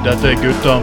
[0.00, 0.74] Dette er gutta.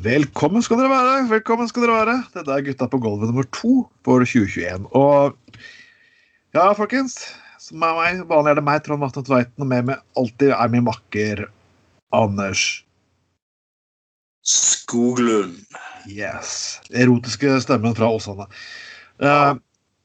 [0.00, 1.28] Velkommen skal dere være.
[1.28, 2.16] velkommen skal dere være.
[2.34, 4.86] Dette er Gutta på gulvet nummer to for 2021.
[4.94, 5.36] Og
[6.54, 7.18] ja, folkens.
[7.70, 10.70] Som er meg, Vanlig er det meg, Trond Vatne Tveiten, og med meg alltid er
[10.72, 11.44] min makker
[12.16, 12.82] Anders.
[14.42, 15.60] Skoglund.
[16.10, 16.80] Yes.
[16.90, 18.48] Erotiske stemmen fra Åsane.
[19.22, 19.54] Uh,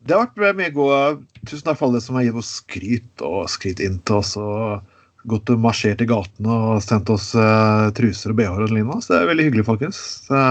[0.05, 0.99] det har vært mye gode
[1.47, 4.35] Tusen takk for alle som har gitt oss skryt og skryt inn til oss.
[4.37, 4.83] og
[5.29, 9.01] gått og marsjert i gatene og sendt oss uh, truser og bh-er og lignende.
[9.01, 10.01] Så det er veldig hyggelig, folkens.
[10.27, 10.41] Så,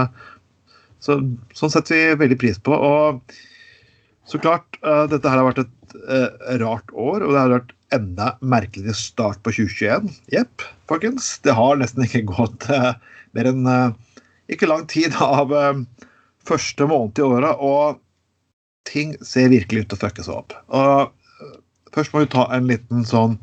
[1.03, 1.19] så,
[1.55, 2.75] sånn setter vi veldig pris på.
[2.75, 3.37] Og
[4.25, 6.29] så klart, uh, dette her har vært et uh,
[6.61, 10.09] rart år, og det har vært enda merkeligere start på 2021.
[10.33, 11.35] Jepp, folkens.
[11.45, 12.95] Det har nesten ikke gått uh,
[13.37, 13.69] mer enn
[14.51, 15.51] ikke lang tid av
[16.45, 18.01] første måned i året, og
[18.85, 20.53] ting ser virkelig ut til å fucke seg opp.
[20.77, 21.49] Og
[21.95, 23.39] først må vi ta en liten sånn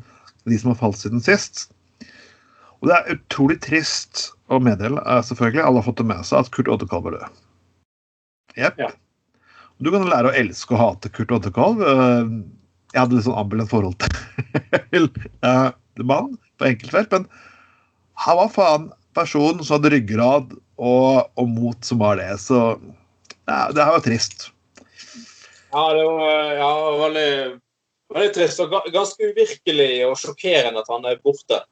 [0.47, 1.67] de som har falt siden sist.
[2.81, 6.51] Og det er utrolig trist å meddele, selvfølgelig, alle har fått det med seg, at
[6.55, 7.43] Kurt Oddekalv er død.
[8.59, 8.79] Jepp.
[8.79, 8.89] Ja.
[9.81, 11.81] Du kan lære å elske og hate Kurt Oddekalv.
[11.81, 12.33] Eh,
[12.93, 14.03] Jeg hadde litt sånn ambulant forhold
[14.93, 15.07] til
[15.41, 15.69] eh,
[16.03, 17.25] mannen på enkeltfelt, men
[18.21, 22.29] han var faen personen som hadde ryggrad og, og mot som var det.
[22.41, 22.59] Så
[23.49, 24.49] ja, det her var trist.
[25.73, 26.71] Ja, det var ja,
[27.01, 27.29] veldig,
[28.13, 31.63] veldig trist og ganske uvirkelig og sjokkerende at han er borte.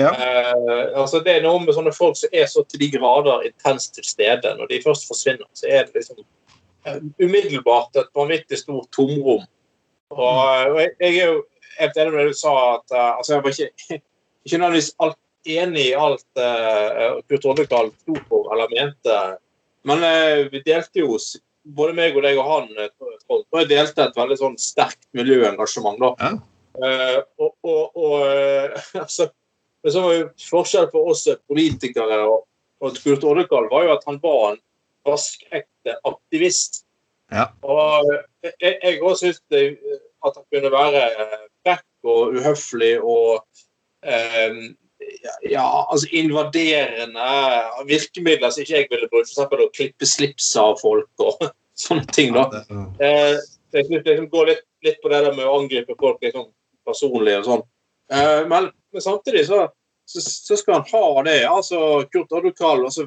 [0.00, 0.08] Ja.
[0.16, 3.98] Eh, altså det er noe med sånne folk som er så til de grader intenst
[3.98, 4.54] til stede.
[4.56, 6.24] Når de først forsvinner, så er det liksom
[7.18, 9.44] umiddelbart et vanvittig stort tomrom.
[10.12, 11.42] Og, og jeg, jeg er jo
[11.78, 13.98] helt enig med det du sa, at uh, altså jeg var ikke,
[14.44, 15.18] ikke nødvendigvis alt
[15.52, 19.18] enig i alt uh, Kurt Oddekal sto for eller mente.
[19.88, 21.18] Men uh, vi delte jo,
[21.62, 22.72] både meg og deg og han,
[23.30, 26.02] og jeg delte et veldig sånn sterkt miljøengasjement.
[26.02, 26.14] da.
[26.20, 26.32] Ja.
[26.72, 29.28] Uh, og, og, og altså,
[29.82, 32.46] det som var jo forskjell på oss politikere og,
[32.82, 34.62] og Kurt Oddekal, var jo at han var en
[35.08, 35.71] vaskekte
[36.08, 36.82] aktivist.
[37.32, 37.48] Ja.
[37.64, 38.08] Og
[38.60, 43.42] jeg, òg syns at han kunne være eh, frekk og uhøflig og
[44.04, 44.62] um,
[45.50, 47.28] ja, altså invaderende
[47.88, 49.30] virkemidler som ikke jeg ville brukt.
[49.32, 49.66] F.eks.
[49.66, 51.42] å klippe slips av folk og
[51.84, 52.34] sånne ting.
[52.36, 52.48] da.
[52.68, 53.36] Ja, Eh,
[53.72, 56.50] jeg synes det liksom går litt, litt på det der med å angripe folk liksom,
[56.86, 57.62] personlig og sånn.
[58.12, 59.64] Eh, men, men samtidig så,
[60.04, 61.38] så, så skal han ha det.
[61.48, 61.78] Altså,
[62.12, 63.06] Kurt Adokal, altså,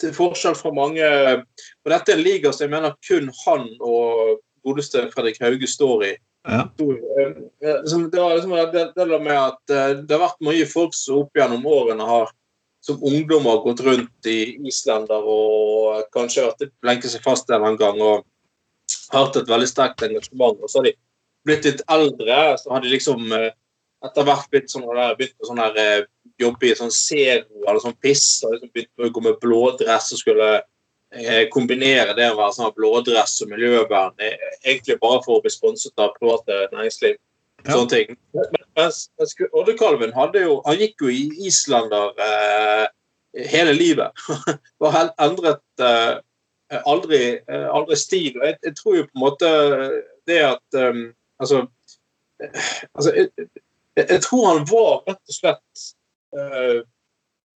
[0.00, 4.40] Til forskjell fra mange Og dette er en liga som jeg mener kun han og
[4.66, 6.14] godeste Fredrik Hauge står i.
[6.46, 6.62] ja.
[6.80, 10.94] Eh, liksom, Det var liksom det, det med at eh, det har vært mye folk
[10.94, 12.32] som opp gjennom årene har
[12.86, 17.72] som ungdom har gått rundt i Islender og kanskje vært lenket seg fast en eller
[17.72, 18.26] annen gang og
[19.10, 20.60] hatt et veldig sterkt engasjement.
[20.62, 20.92] Og så har de
[21.46, 23.50] blitt litt eldre, så har de liksom eh,
[24.06, 26.06] etter hvert blitt sånn der, begynt med sånn her eh,
[26.40, 28.42] jobbe i sånn zero eller sånn piss.
[28.44, 30.50] og liksom begynte å gå med blådress og skulle
[31.12, 34.12] eh, kombinere det å være sånn blådress og miljøvern,
[34.64, 37.16] egentlig bare for å bli sponset av private næringsliv.
[37.64, 37.72] Ja.
[37.72, 38.16] Sånne ting.
[38.34, 42.86] Men- Mens, mens Oddekalven hadde jo Han gikk jo i Islander eh,
[43.48, 44.12] hele livet.
[44.80, 46.18] Var helt endret eh,
[46.84, 48.36] aldri, eh, aldri stil.
[48.36, 49.50] Jeg, jeg tror jo på en måte
[50.28, 51.06] det at um,
[51.40, 51.66] Altså,
[52.42, 53.48] eh, altså jeg,
[53.96, 55.82] jeg tror han var rett og slett
[56.34, 56.80] eh,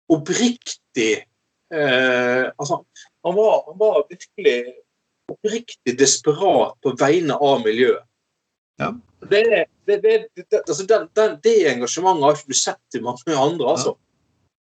[0.10, 1.12] oppriktig
[1.74, 2.84] eh, Altså,
[3.24, 4.60] han var, han var virkelig
[5.30, 8.06] oppriktig desperat på vegne av miljøet.
[8.80, 8.94] Ja.
[9.30, 9.44] Det,
[9.86, 11.36] det, det, det, altså den, den,
[11.74, 13.96] engasjementet har ikke du sett i mange andre, altså.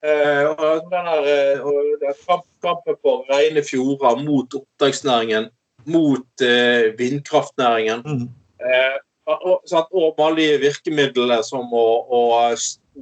[0.03, 5.51] Eh, og den her, eh, og kampen for rene fjorder mot oppdrettsnæringen,
[5.91, 8.05] mot eh, vindkraftnæringen.
[8.07, 8.29] Mm.
[8.63, 8.97] Eh,
[9.29, 9.61] og,
[9.93, 12.23] og med alle de virkemidlene som å, å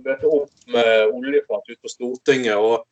[0.04, 2.84] møte opp med oljefat ute på Stortinget og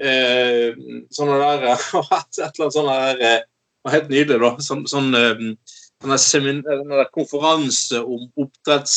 [0.00, 0.76] eh,
[1.14, 3.42] sånne der Et eller annet sånn der eh,
[3.86, 4.48] Helt nydelig, da.
[4.66, 5.42] Sånn, sånn, eh,
[6.02, 8.96] sånn der semin, den der konferanse om oppdretts,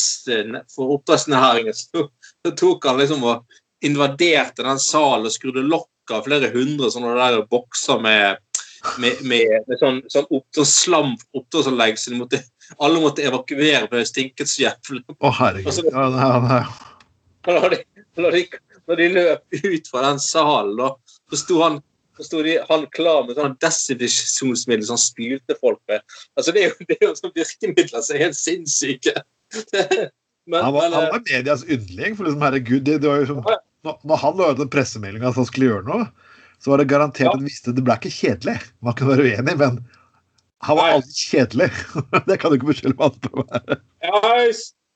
[0.74, 1.76] for oppdrettsnæringen.
[1.78, 2.08] Så,
[2.42, 7.14] så tok han liksom og invaderte den salen og skrudde lokk av flere hundre sånne
[7.20, 8.42] der bokser med
[8.98, 12.40] med, med, med sånn, sånn, opp, sånn slam oppdrettsanlegg, så måtte,
[12.80, 15.02] alle måtte evakuere, for det stinket så jævlig.
[15.18, 15.68] Å, herregud.
[15.72, 16.06] Altså- Ja,
[16.56, 16.70] er.
[16.70, 16.89] Og
[17.48, 17.78] Når de,
[18.20, 18.42] når, de,
[18.90, 20.90] når de løp ut fra den salen, da,
[21.30, 21.80] så sto han
[22.20, 26.02] så sto de, han klar med sånn desinfeksjonsmiddel som han spylte folk med.
[26.36, 29.14] Altså, det er jo, det er jo sånn virkemidler som er helt sinnssyke.
[30.50, 32.14] Men, Han var, men, han eh, var medias yndling.
[32.18, 33.42] For liksom, herregud, det, det var jo som
[33.86, 36.06] når, når han la ut den pressemeldinga at han skulle gjøre noe,
[36.60, 37.34] så var det garantert Ja.
[37.36, 38.56] at visste det ble ikke kjedelig.
[38.84, 39.78] Man kunne være uenig, men
[40.66, 41.70] han var alltid kjedelig.
[42.28, 43.78] det kan du ikke beskylde meg for å være.
[44.04, 44.20] Ja,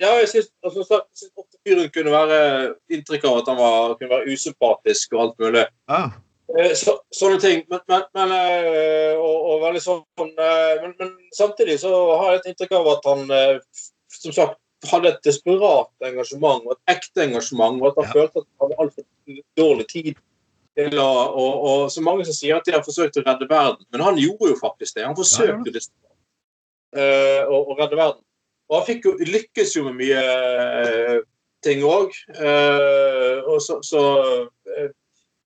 [0.03, 3.95] ja, jeg syns altså, så- så ofte fyren kunne være inntrykk av at han var,
[3.99, 5.67] kunne være usympatisk og alt mulig.
[5.89, 6.03] Ja.
[6.59, 7.63] Eh, Så, sånne ting.
[7.71, 12.41] Men, men, men eh, og, og veldig sånn eh, men, men samtidig så har jeg
[12.43, 13.25] et inntrykk av at han
[14.13, 14.61] som sagt
[14.91, 18.13] hadde et desperat engasjement, og et ekte engasjement, og at han Ja.
[18.13, 19.05] følte at han hadde altfor
[19.57, 20.15] dårlig tid
[20.77, 23.87] til å og, og så mange som sier at de har forsøkt å redde verden,
[23.95, 25.07] men han gjorde jo faktisk det.
[25.07, 25.85] Han forsøkte ja, det
[26.99, 28.21] eh, å, å redde verden.
[28.75, 30.25] Og han jo, lykkes jo med mye
[30.83, 31.17] eh,
[31.65, 32.13] ting òg.
[33.47, 34.03] og så, så
[34.75, 34.93] eh,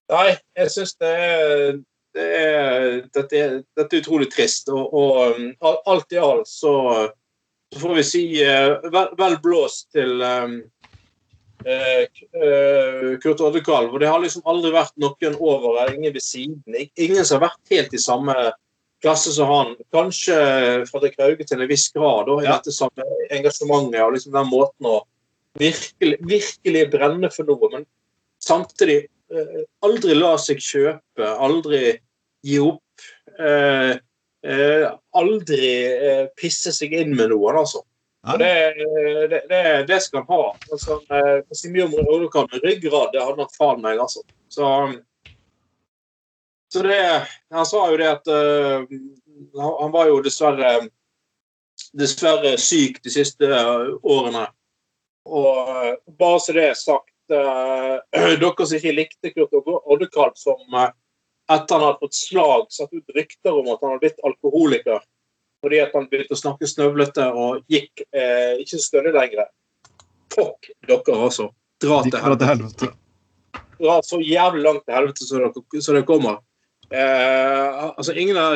[0.09, 1.75] Nei, jeg syns det er,
[2.17, 2.27] det
[3.13, 4.71] dette, er dette er utrolig trist.
[4.73, 4.95] Og,
[5.61, 6.73] og alt i alt så,
[7.73, 10.55] så får vi si eh, vel, vel blåst til eh,
[11.69, 13.93] eh, Kurt Oddekalv.
[13.93, 16.79] Og det har liksom aldri vært noen over eller ingen ved siden.
[16.97, 18.35] Ingen som har vært helt i samme
[19.03, 19.75] klasse som han.
[19.95, 20.35] Kanskje
[20.89, 22.57] Fredrik Hauge til en viss grad, i Ja.
[22.57, 24.97] dette samme engasjementet og liksom den måten å
[25.59, 27.69] virkelig, virkelig brenne for noe.
[27.71, 27.85] Men
[28.43, 31.99] samtidig eh, aldri la seg kjøpe, aldri
[32.43, 32.83] gi opp.
[33.39, 33.97] Eh,
[34.43, 37.83] eh, aldri eh, pisse seg inn med noen, altså.
[38.27, 38.75] Og det,
[39.31, 40.55] det, det, det skal han ha.
[40.73, 44.25] Altså, eh, mye om Oddekalv med ryggrad, det hadde han faen meg, altså.
[44.51, 44.65] Så,
[46.73, 47.01] så det
[47.49, 48.85] Han sa jo det at uh,
[49.57, 50.73] han, var jo dessverre
[51.97, 54.43] dessverre syk de siste eh, årene.
[55.25, 60.59] Og eh, bare så det er sagt Dere som ikke likte Kurt Oddekalv som
[61.49, 64.99] etter han hadde fått slag, satt ut rykter om at han hadde blitt alkoholiker
[65.63, 69.49] fordi at han begynte å snakke snøvlete og gikk eh, ikke stødig lenger.
[70.31, 71.49] Fuck dere, altså.
[71.83, 72.91] Dra til helvete.
[73.79, 76.39] Dra så jævlig langt til helvete som dere, dere, kommer.
[76.91, 78.55] Eh, altså, ingen av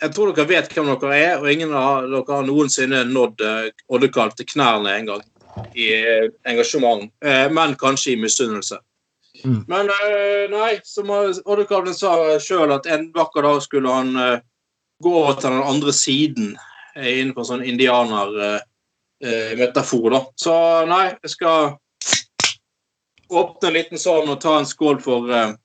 [0.00, 3.70] Jeg tror dere vet hvem dere er, og ingen av dere har noensinne nådd eh,
[3.88, 5.22] Oddekalv til knærne en gang
[5.76, 8.78] i eh, engasjement, eh, men kanskje i misunnelse.
[9.40, 9.64] Mm.
[9.70, 9.88] Men
[10.52, 14.40] nei, som Oddekalven sa sjøl, at en vakker dag skulle han
[15.00, 16.58] gå til den andre siden
[16.92, 20.10] innenfor sånn indianermetafor.
[20.12, 20.20] da.
[20.36, 21.78] Så nei, jeg skal
[23.30, 25.56] åpne en liten sånn og ta en skål for,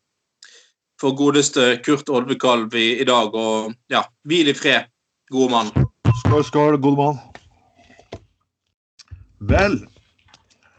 [1.02, 3.36] for godeste Kurt Oddekalv i, i dag.
[3.36, 4.90] Og ja, hvil i fred,
[5.34, 5.72] gode mann.
[6.24, 7.20] Skål, skål, gode mann.
[9.46, 9.78] Vel,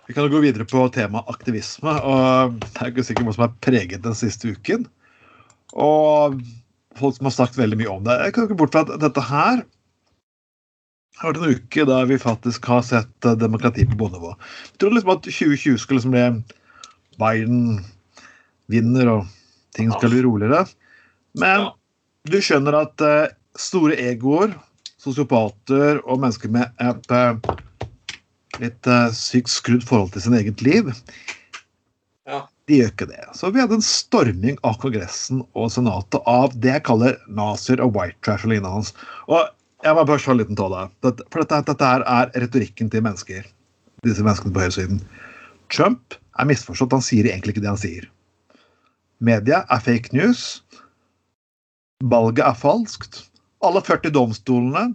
[0.06, 1.92] vi kan jo gå videre på temaet aktivisme.
[2.00, 4.86] og Det er ikke sikkert noe som har preget den siste uken.
[5.76, 6.40] Og
[6.96, 8.16] folk som har sagt veldig mye om det.
[8.24, 9.64] Jeg kan ikke bort fra at dette her
[11.16, 14.34] har vært en uke der vi faktisk har sett eh, demokrati på bondenivå.
[14.72, 16.26] Vi trodde liksom at 2020 skulle liksom bli
[17.16, 17.60] Biden
[18.68, 19.35] vinner og
[19.76, 20.64] ting skal bli roligere.
[21.38, 21.68] Men
[22.26, 23.28] du skjønner at uh,
[23.60, 24.54] store egoer,
[25.00, 27.36] sosiopater og mennesker med et uh,
[28.62, 30.92] litt uh, sykt skrudd forhold til sin eget liv,
[32.26, 32.40] Ja.
[32.66, 33.24] de gjør ikke det.
[33.38, 37.94] Så vi hadde en storming av Kongressen og Senatet av det jeg kaller nazier og
[37.94, 38.90] white trash og lignende hans.
[39.30, 39.44] Og
[39.84, 40.88] jeg må bare ta en liten tåle.
[41.04, 43.46] For dette, dette her er retorikken til mennesker.
[44.02, 44.98] Disse menneskene på høyresiden.
[45.70, 46.96] Trump er misforstått.
[46.96, 48.08] Han sier egentlig ikke det han sier.
[49.18, 50.62] Media er fake news.
[52.04, 53.22] Valget er falskt.
[53.64, 54.90] Alle 40 domstolene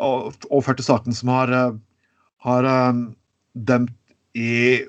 [0.00, 1.78] og, og 40 sakene som har, eh,
[2.44, 3.00] har eh,
[3.54, 3.96] dømt
[4.38, 4.84] i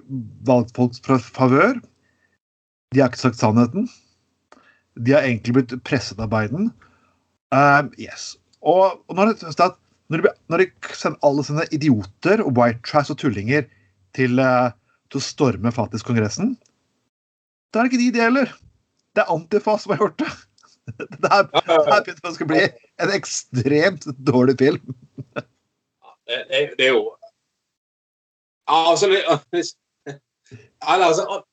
[0.46, 1.02] valgfolks
[1.34, 1.80] favør,
[2.92, 3.88] de har ikke sagt sannheten.
[5.00, 6.70] De har egentlig blitt presset av Biden.
[7.56, 8.34] Eh, yes.
[8.62, 9.80] Og, og når, det, at
[10.12, 13.66] når, de, når de sender alle sine idioter og white trash og tullinger
[14.18, 14.76] til, uh,
[15.10, 16.54] til å storme faktisk Kongressen,
[17.72, 18.54] da er det ikke de det gjelder.
[19.16, 20.32] Det er Antifa som har gjort det.
[20.92, 22.64] Det her, begynte det å bli
[23.06, 24.96] en ekstremt dårlig film.
[26.28, 27.04] det, det, det er jo
[28.66, 29.08] altså,
[30.82, 31.44] altså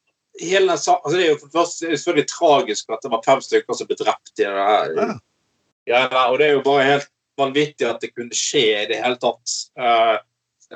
[0.41, 3.41] Hele den altså, det er jo for det er selvfølgelig tragisk at det var fem
[3.43, 5.15] stykker som ble drept i det her.
[5.91, 6.03] Ja.
[6.29, 9.55] Og det er jo bare helt vanvittig at det kunne skje i det hele tatt.
[9.79, 10.17] Uh,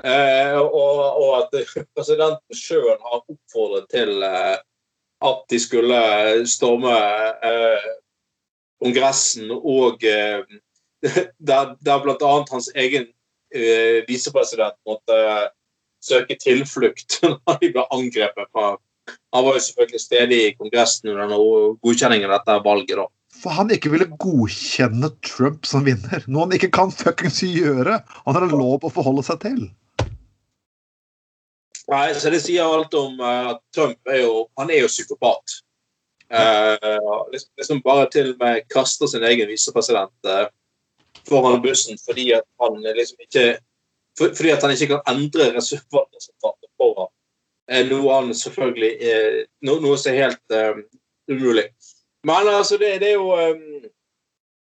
[0.02, 1.54] uh, og, og at
[1.96, 4.56] presidenten sjøl har oppfordret til eh,
[5.22, 5.98] at de skulle
[6.50, 6.92] storme
[7.46, 7.88] eh,
[8.82, 10.42] Kongressen og eh,
[11.48, 12.32] der, der bl.a.
[12.50, 13.08] hans egen
[13.54, 15.18] eh, visepresident måtte
[16.02, 18.50] søke tilflukt når de ble angrepet.
[18.50, 18.76] Fra,
[19.34, 21.36] han var jo selvfølgelig stedig i Kongressen under
[21.82, 22.96] godkjenningen av dette valget.
[22.98, 23.08] da.
[23.42, 26.24] For han ikke ville godkjenne Trump som vinner.
[26.28, 28.02] Noe han ikke kan fuckings gjøre.
[28.26, 29.62] Han har lov lov å forholde seg til.
[31.92, 35.60] Nei, så Det sier alt om eh, at Trump er jo, han er jo psykopat.
[36.32, 40.46] Uh, liksom, bare til og med kaster sin egen visepresident uh,
[41.28, 43.42] foran bussen fordi at han liksom ikke
[44.16, 47.10] for, fordi at han ikke kan endre resultatet for ham.
[47.68, 50.80] Uh, noe han selvfølgelig er, no, Noe som er helt uh,
[51.28, 51.66] umulig.
[52.24, 53.84] Men altså, det, det er jo um,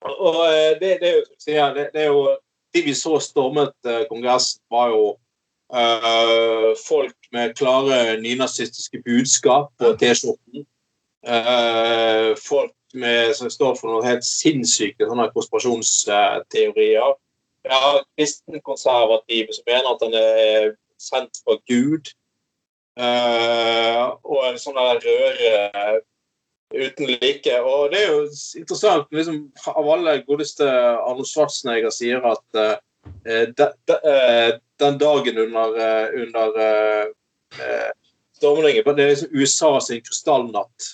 [0.04, 0.40] Og
[0.82, 1.24] det, det, er jo,
[1.94, 2.24] det, er jo
[2.76, 3.76] De vi så stormet
[4.10, 5.14] Kongressen, var jo
[5.74, 10.68] eh, folk med klare nynazistiske budskap på T-skjorten.
[11.24, 17.14] Uh, folk med, som står for noe helt sinnssyke sånne konspirasjonsteorier.
[17.64, 17.80] Ja,
[18.18, 22.12] kristenkonservative som mener at han er sendt fra Gud.
[23.00, 26.02] Uh, og en sånn der røre
[26.74, 27.56] uten like.
[27.62, 28.26] Og det er jo
[28.60, 32.76] interessant, liksom, av alle godeste Arnold Schwarzenegger sier at uh,
[33.26, 34.52] de, de, eh,
[34.84, 37.92] den dagen under, eh, under eh,
[38.38, 38.84] stormringen.
[38.86, 40.90] Det er liksom USA sin krystallnatt.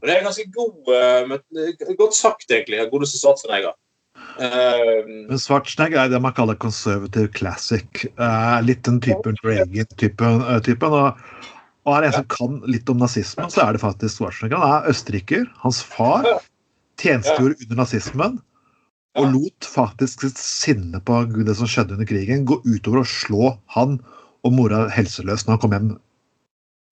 [0.00, 3.76] Og Det er ganske god, eh, men- godt sagt, egentlig, av godeste Schwarzenegger.
[4.40, 8.06] Uh, Men Schwarzenegger er det man kaller conservative classic.
[8.18, 10.42] Uh, litt den typen Reagan-typen.
[10.44, 11.18] Uh, typen, og,
[11.84, 14.60] og er det en som kan litt om nazismen, så er det faktisk Schwarzenegger.
[14.60, 15.44] Han er østerriker.
[15.64, 16.24] Hans far
[17.00, 18.40] tjenestegjorde under nazismen.
[19.18, 23.50] Og lot faktisk sitt sinne på det som skjedde under krigen, gå utover å slå
[23.74, 23.98] han
[24.46, 25.88] og mora helseløs når han kom hjem.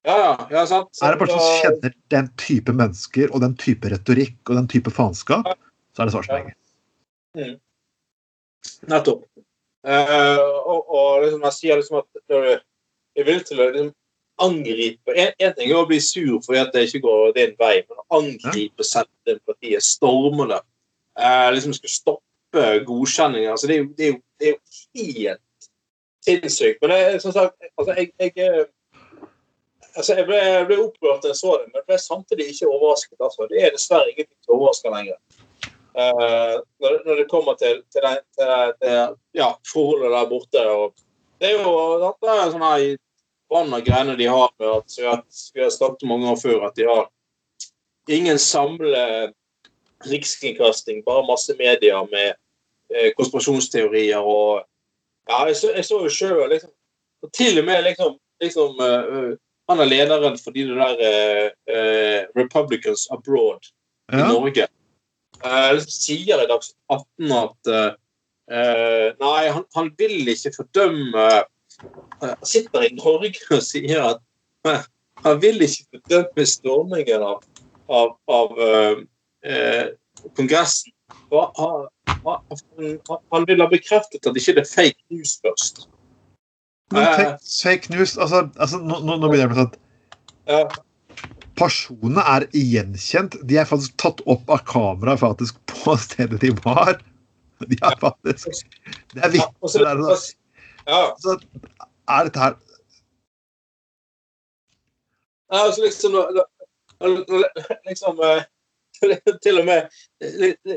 [0.08, 0.90] ja, ja, ja, sant.
[1.02, 4.92] Er det bare som kjenner den type mennesker og den type retorikk og den type
[4.94, 5.46] faenskap,
[5.94, 7.54] så er det Schwarzenegger.
[8.90, 9.22] Nettopp.
[9.86, 12.50] Uh, og, og liksom, jeg sier liksom at når du
[13.22, 13.92] er villig til å liksom,
[14.42, 17.78] angripe en, en ting er å bli sur fordi at det ikke går din vei,
[17.86, 20.60] men å angripe Senterpartiet, storme det,
[21.18, 24.60] eh, liksom skulle stoppe godkjenninger altså, det, det, det er jo
[25.02, 25.68] helt
[26.24, 26.80] sinnssykt.
[26.80, 28.64] Men det er som sagt altså, jeg, jeg, eh,
[29.96, 33.18] altså, jeg, ble, ble opprørt da jeg så det, men jeg ble samtidig ikke overrasket.
[33.20, 33.50] Altså.
[33.50, 35.20] Det er dessverre ingenting som overrasker lenger.
[35.98, 38.98] Uh, når, når det kommer til, til, det, til det,
[39.34, 40.62] ja, forholdet der borte.
[40.70, 40.92] Og
[41.40, 42.84] det er jo det er sånn her
[43.48, 45.22] og greiene de har med at har,
[45.54, 47.08] vi har snakket mange år før, at de har
[48.12, 49.32] ingen samle
[50.06, 52.34] rikskringkasting, bare masse medier med
[52.94, 54.64] eh, konspirasjonsteorier og
[55.28, 56.70] Ja, jeg så, jeg så jo sjøl liksom
[57.22, 59.36] og Til og med liksom, liksom eh,
[59.68, 63.66] Han er lederen for de der uh, uh, Republicans Abroad
[64.12, 64.64] i Norge.
[65.44, 67.68] Liksom sier i Dagsnytt 18 at
[69.20, 71.26] Nei, han, han vil ikke fordømme
[72.48, 74.88] sitter i Norge og sier at
[75.26, 77.44] han vil ikke fordømme stormingen av,
[77.92, 78.56] av, av
[79.44, 79.86] eh,
[80.36, 80.92] Kongressen.
[81.30, 81.86] Han,
[83.32, 85.86] han, vil ha bekreftet at det ikke er fake news først.
[86.90, 87.36] Men Eh.
[87.62, 89.68] fake, news altså, altså, nå, nå nå begynner jeg
[90.48, 90.62] Ja,
[91.58, 93.34] Personene er gjenkjent.
[93.48, 97.00] De er faktisk tatt opp av kamera faktisk på stedet de var.
[97.68, 98.62] De er faktisk
[99.14, 99.30] Det er
[99.66, 99.98] så- der.
[99.98, 100.16] og da.
[100.88, 101.14] ja.
[101.18, 101.38] Så
[102.08, 102.54] er dette her
[105.50, 106.12] altså liksom,
[107.88, 108.42] liksom eh,
[109.44, 109.88] Til og med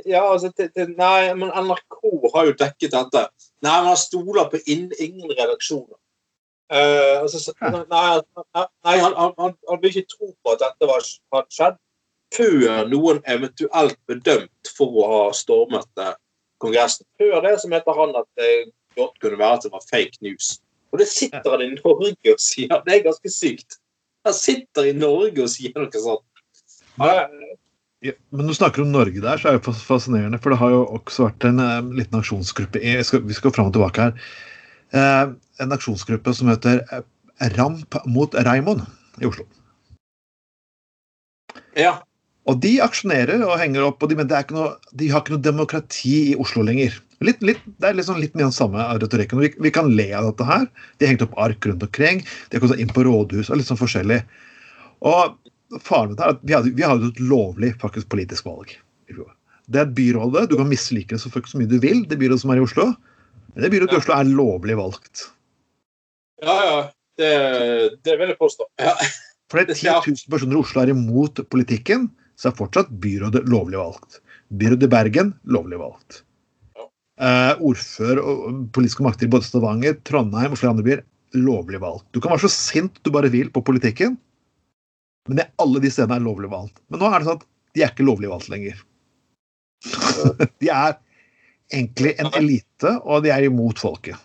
[0.06, 1.98] Ja, altså til, til, Nei, men NRK
[2.36, 3.26] har jo dekket dette.
[3.66, 5.98] Nei, men han stoler på inn, ingen redaksjoner.
[6.72, 11.04] Uh, altså, nei, nei han, han, han, han vil ikke tro på at dette var,
[11.36, 11.80] hadde skjedd
[12.32, 16.14] før noen eventuelt bedømt for å ha stormet eh,
[16.64, 17.06] Kongressen.
[17.20, 18.52] Før det så mente han at det
[18.96, 20.54] godt kunne være at det var fake news.
[20.92, 22.72] Og det sitter han i Norge og sier.
[22.86, 23.80] Det er ganske sykt.
[24.28, 26.28] Han sitter i Norge og sier noe sånt.
[28.02, 30.40] Ja, men når du snakker om Norge der, så er det fas- fascinerende.
[30.42, 33.70] For det har jo også vært en eh, liten aksjonsgruppe i, skal, Vi skal fram
[33.70, 34.30] og tilbake her.
[34.92, 37.04] Uh, en aksjonsgruppe som heter eh,
[37.56, 38.84] Ramp mot Raimond
[39.22, 39.46] i Oslo.
[41.78, 42.00] ja.
[42.50, 46.16] Og de aksjonerer og henger opp, og de, men noe, de har ikke noe demokrati
[46.32, 46.96] i Oslo lenger.
[47.22, 49.40] Litt, litt, det er liksom litt mye den samme retorikken.
[49.40, 50.66] Vi, vi kan le av dette her.
[50.98, 52.24] De har hengt opp ark rundt omkring.
[52.50, 54.24] De har kommet inn på rådhus og litt sånn forskjellig.
[55.06, 55.38] Og
[55.80, 58.74] faren min er at vi hadde, vi hadde et lovlig faktisk politisk valg
[59.10, 59.30] i fjor.
[59.72, 60.50] Det er byrådet.
[60.52, 62.90] Du kan mislike det så, så mye du vil, det byrådet som er i Oslo.
[63.54, 65.28] Men det byrådet i Oslo er lovlig valgt.
[66.44, 66.80] Ja, ja.
[67.20, 67.32] Det,
[68.08, 68.68] det vil jeg påstå.
[68.82, 68.96] Ja.
[69.52, 72.10] For det er 10 000 personer i Oslo er imot politikken,
[72.40, 74.22] så er fortsatt byrådet lovlig valgt.
[74.52, 76.22] Byrådet i Bergen lovlig valgt.
[77.22, 81.04] Eh, ordfører og politiske makter i både Stavanger, Trondheim og flere andre byer
[81.38, 82.08] lovlig valgt.
[82.16, 84.18] Du kan være så sint du bare vil på politikken,
[85.30, 86.82] men det, alle de stedene er lovlig valgt.
[86.90, 88.80] Men nå er det sånn at de er ikke lovlig valgt lenger.
[90.62, 90.98] de er
[91.72, 94.18] egentlig en elite, og de er imot folket.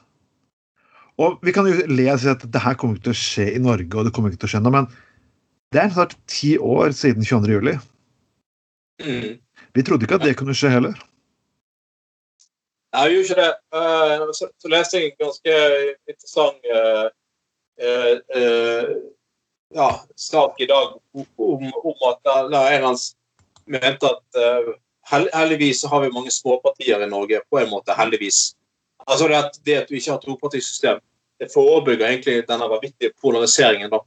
[1.23, 3.47] Og vi kan jo le og si at det her kommer ikke til å skje
[3.57, 4.89] i Norge, og det kommer ikke til å skje noe, men
[5.75, 7.53] det er snart ti år siden 22.
[7.57, 7.77] juli.
[9.03, 9.37] Mm.
[9.77, 10.97] Vi trodde ikke at det kunne skje heller.
[12.97, 13.51] Nei, vi gjorde ikke det.
[13.77, 15.57] Eh, så, leste jeg en ganske
[16.09, 17.09] interessant eh,
[17.85, 18.93] eh,
[19.75, 23.15] ja, sak i dag om, om at da en av hans
[23.67, 24.75] mente at uh,
[25.11, 27.95] heldigvis så har vi mange småpartier i Norge, på en måte.
[27.97, 28.57] Heldigvis.
[29.07, 31.01] Altså det at, det at du ikke har topartisystem,
[31.41, 33.91] det forebygger egentlig denne vanvittige polariseringen.
[33.91, 34.03] da.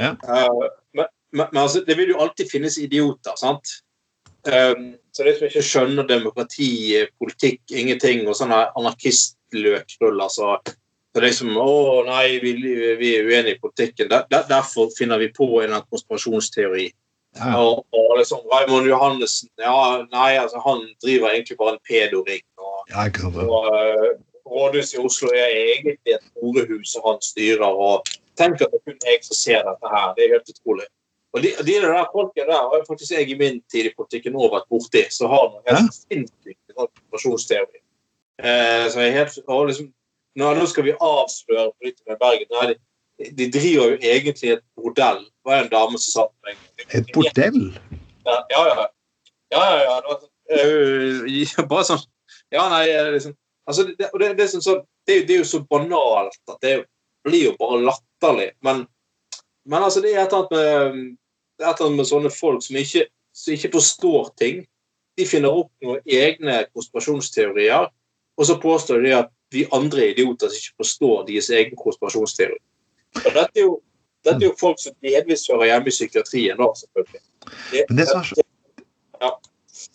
[0.00, 0.14] Ja.
[0.24, 3.80] Uh, men, men, men altså, det vil jo alltid finnes idioter, sant?
[4.46, 6.70] Um, så det som ikke skjønner demokrati,
[7.18, 10.76] politikk, ingenting, og sånne anarkistløkrull, altså så
[11.24, 12.52] liksom, å nei, vi,
[13.00, 14.10] vi er uenige i politikken.
[14.12, 16.86] Der, der, derfor finner vi på en konspirasjonsteori.
[17.36, 17.52] Ja.
[17.60, 22.44] Og, og liksom Raymond Johannessen ja, nei, altså han driver egentlig bare en pedoring.
[22.56, 24.12] Og, Ja, og uh,
[24.46, 27.66] Rådhuset i Oslo er egentlig et horehus som han styrer.
[27.66, 28.06] og
[28.38, 30.12] Tenk at det er kun jeg som ser dette her.
[30.16, 30.86] Det er helt utrolig.
[31.34, 34.54] Og de, de der folkene der har faktisk jeg i min tid i politikken òg
[34.54, 37.80] vært borti, Så har man helt sinnssykt sånn konspirasjonsteori.
[38.40, 39.90] Eh, så jeg er helt, og liksom,
[40.36, 42.50] nå, nå skal vi avsløre politikerne i Bergen.
[42.56, 42.74] Nei,
[43.18, 45.22] de, de driver jo egentlig et bordell.
[45.24, 47.62] Det var en dame som sa til meg Et bordell?
[48.26, 48.62] ja, ja.
[48.66, 48.86] ja.
[49.54, 49.96] ja, ja, ja.
[50.00, 52.04] Det var, sånn, øh, bare sånn
[52.54, 53.32] Ja, nei, eh, liksom
[53.66, 54.76] altså, det, det, det, sånn, så,
[55.06, 56.74] det, er jo- det er jo så banalt at det
[57.26, 58.50] blir jo bare latterlig.
[58.62, 58.84] Men,
[59.66, 61.16] men altså, det er et eller annet med,
[61.58, 64.60] det er et eller annet med sånne folk som ikke, som ikke forstår ting.
[65.16, 67.88] De finner opp noen egne konspirasjonsteorier,
[68.36, 72.58] og så påstår de at vi andre er idioter som ikke forstår deres egen konspirasjonsteori.
[73.22, 73.74] Og dette er jo,
[74.26, 77.22] dette er jo folk som delvis hører hjemme i psykiatrien, da, selvfølgelig.
[77.72, 78.46] Det, Men det som er så,
[79.22, 79.30] Ja.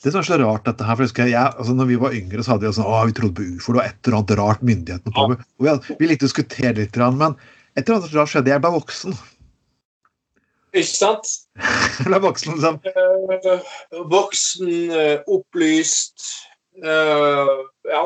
[0.04, 2.16] det som er så rart, dette her, for jeg husker jeg, altså når vi var
[2.18, 4.38] yngre, så hadde vi sånn, å, vi trodde på ufo, det var et eller annet
[4.40, 5.44] rart myndighetene på med.
[5.60, 7.36] Og vi, vi likte å diskutere litt, men
[7.76, 8.54] et eller annet rart skjedde.
[8.56, 9.20] Jeg ble voksen.
[10.72, 11.28] Ikke sant?
[12.00, 12.80] Jeg ble voksen liksom.
[12.88, 13.72] Eh,
[14.08, 16.30] voksen, eh, opplyst
[16.80, 17.52] eh,
[17.92, 18.06] Ja.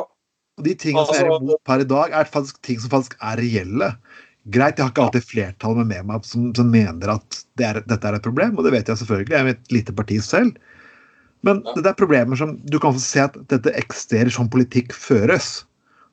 [0.55, 2.89] Og de tingene som jeg er Altså- imot per i dag, er faktisk ting som
[2.89, 3.97] faktisk er reelle.
[4.47, 8.07] Greit, jeg har ikke alltid flertall med meg som, som mener at det er, dette
[8.07, 9.33] er et problem, og det vet jeg selvfølgelig.
[9.33, 10.55] Jeg er et lite parti selv.
[11.43, 15.65] Men det er problemer som du kan få se at dette eksisterer som politikk føres.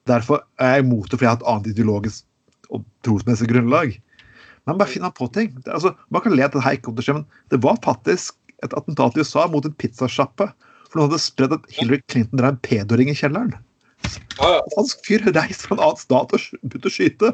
[0.09, 2.25] Derfor er jeg imot det fordi jeg har et annet ideologisk
[2.73, 4.01] og trosmessig grunnlag.
[4.67, 5.53] Men bare finn på ting.
[5.63, 7.63] Det, altså, man kan le at det her ikke kommer til å skje, men det
[7.63, 10.49] var faktisk et attentat i USA mot en pizzasjappe.
[10.89, 13.57] For noen hadde spredd at Hillary Clinton drev en pedoring i kjelleren.
[14.39, 14.61] Ja, ja.
[14.75, 17.33] Fransk fyr reiste fra en annen stat og begynte å skyte.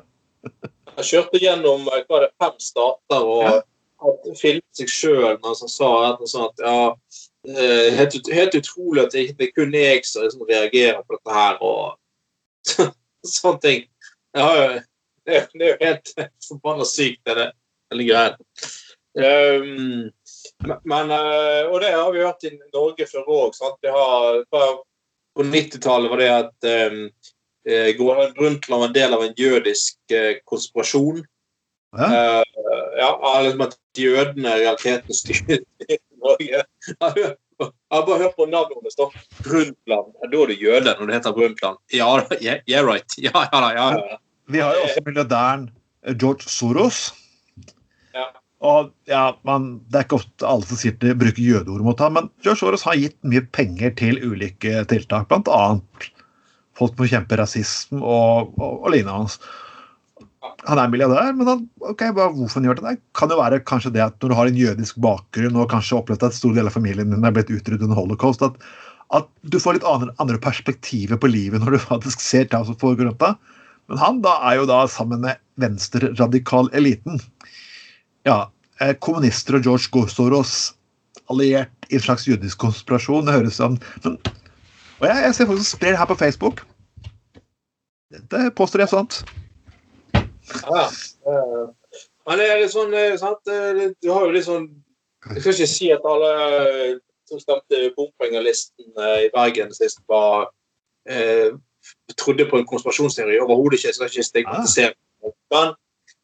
[0.98, 3.58] Jeg kjørte gjennom hva det, fem stater og Ja.
[4.38, 6.94] filmet seg sjøl mens han sa eller sånt ja,
[7.50, 11.58] eh, helt, helt utrolig at det, det kun jeg som liksom reagerer på dette her,
[11.62, 11.96] og
[13.26, 13.88] sånne ting.
[14.36, 14.78] Ja,
[15.26, 16.14] det, det er jo helt
[16.48, 17.50] forbanna sykt, det.
[17.92, 18.36] Hele greia.
[19.18, 20.10] Um,
[20.62, 23.56] men, men, eh, og det har vi hørt i Norge før òg.
[25.38, 27.02] På 90-tallet var det at um,
[27.68, 31.20] eh, Gro Harlem Brundtland var en del av en jødisk eh, konspirasjon.
[31.96, 32.08] Ja.
[32.08, 32.42] Eh,
[32.98, 35.60] ja, liksom at jødene i realiteten styrte
[36.18, 36.64] Norge.
[36.90, 37.28] Jeg
[37.94, 38.98] har bare hørt på navnet hennes.
[38.98, 39.06] da.
[39.46, 40.10] Brundtland.
[40.18, 41.78] Da er du jøde når det heter Brundtland.
[41.94, 42.10] Ja,
[42.42, 43.18] yeah, yeah right.
[43.18, 44.18] Ja, ja, ja, ja.
[44.48, 45.70] Vi har jo også milliardæren
[46.02, 47.12] eh, George Soros.
[48.58, 52.16] Og ja, man, Det er ikke ofte alle som sier det, bruker jødeord mot ham,
[52.18, 55.62] men George Soros har gitt mye penger til ulike tiltak, bl.a.
[56.78, 59.38] folk som kjempe rasisme og, og, og lignende hans.
[60.66, 62.96] Han er milliardær, men han, ok, bare hvorfor han gjør det?
[62.96, 66.00] Det kan jo være kanskje det at når du har en jødisk bakgrunn og kanskje
[66.00, 68.58] opplevd at stor del av familien din er blitt utryddet under holocaust, at,
[69.14, 72.78] at du får litt andre, andre perspektiver på livet når du faktisk ser hva som
[72.80, 73.54] foregår rundt deg.
[73.88, 77.22] Men han da er jo da sammen med venstreradikal eliten.
[78.28, 78.38] Ja,
[78.82, 80.54] eh, kommunister og George Soros
[81.32, 83.26] alliert i en slags jødisk konspirasjon.
[83.26, 84.18] Det høres som men,
[85.00, 86.62] Og jeg, jeg ser folk som sprer det her på Facebook.
[88.12, 89.18] Dette påstår jeg er sant.
[90.48, 90.84] Ja.
[92.28, 93.40] Men det er litt sånn eh, sant?
[93.52, 94.68] eh, Du har jo litt sånn
[95.34, 96.94] Jeg skal ikke si at alle eh,
[97.28, 100.48] som stemte bompengelisten eh, i Bergen sist, var
[101.08, 101.52] eh,
[102.16, 103.36] trodde på en konspirasjonsteori.
[103.44, 103.90] Overhodet ikke.
[103.90, 104.94] Jeg skal ikke stigmatisere.
[105.52, 105.74] Men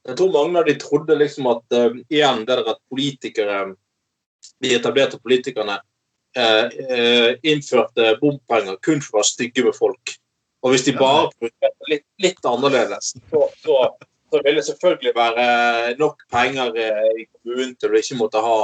[0.05, 3.64] jeg tror mange av de trodde liksom at uh, igjen det der at politikere
[4.61, 10.17] De etablerte politikerne uh, uh, innførte bompenger kun for å være stygge med folk.
[10.64, 13.79] Og hvis de bare prioriterte litt, litt annerledes, så, så,
[14.33, 15.49] så ville det selvfølgelig være
[16.01, 18.55] nok penger i kommunen til du ikke måtte ha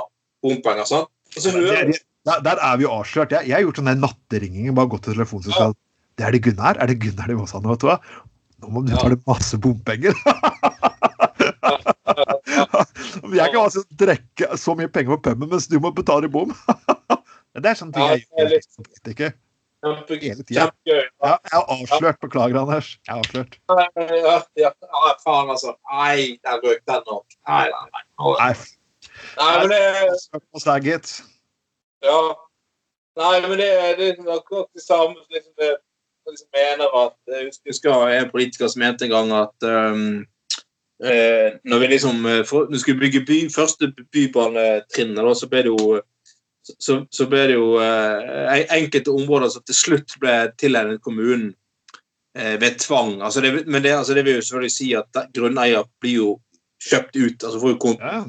[0.44, 0.88] bompenger.
[0.88, 1.12] sant?
[1.36, 3.32] Der, der, er vi jo avslørt.
[3.36, 4.72] Jeg, jeg har gjort sånn der natteringing.
[4.76, 5.70] Bare gått til ja.
[6.16, 6.80] Det er det Gunnar.
[6.80, 7.68] Er det Gunnar de Åsane?
[7.68, 8.00] vet du hva?
[8.60, 10.16] Nå må du betale masse bompenger.
[13.34, 16.52] Jeg kan altså drikke så mye penger på puben mens du må betale bom.
[17.60, 19.32] Det er sånne ting jeg gjør som politiker.
[19.82, 20.66] Hele tida.
[20.86, 22.18] jeg har avslørt.
[22.22, 22.90] Beklager, Anders.
[23.08, 23.56] Jeg har avslørt.
[24.20, 24.70] Ja, ja,
[25.24, 25.72] faen, altså.
[25.90, 27.24] Nei, der røk den nok.
[27.48, 28.04] Nei, nei, nei.
[29.40, 29.80] Nei, men det.
[32.04, 32.18] Ja.
[33.18, 37.14] Nei, men det, det er akkurat det samme som liksom det jeg liksom mener at
[37.32, 40.26] Jeg husker- husker en politiker som mente en gang at um,
[41.04, 45.48] eh, når vi liksom eh, for, når vi skulle bygge by, første bybanetrinnet, da, så
[45.50, 46.00] ble det jo
[46.78, 51.48] så, så ble det jo eh, en- enkelte områder som til slutt ble tilegnet kommunen
[52.36, 53.16] eh, ved tvang.
[53.26, 56.28] Altså det, men det, altså det vil jo selvfølgelig si at grunneier blir jo
[56.80, 57.42] kjøpt ut.
[57.44, 58.20] altså får jo kom, Ja.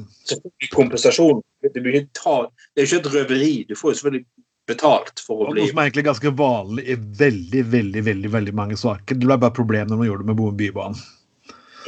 [0.74, 1.42] kompensasjon.
[1.62, 3.52] Det, det er jo ikke et røveri.
[3.68, 4.26] Du får jo selvfølgelig
[4.68, 8.54] betalt for å bli noe som er egentlig ganske vanlig i veldig veldig, veldig, veldig
[8.58, 9.18] mange saker.
[9.18, 11.00] Det ble bare problem når man gjorde det med Bybanen.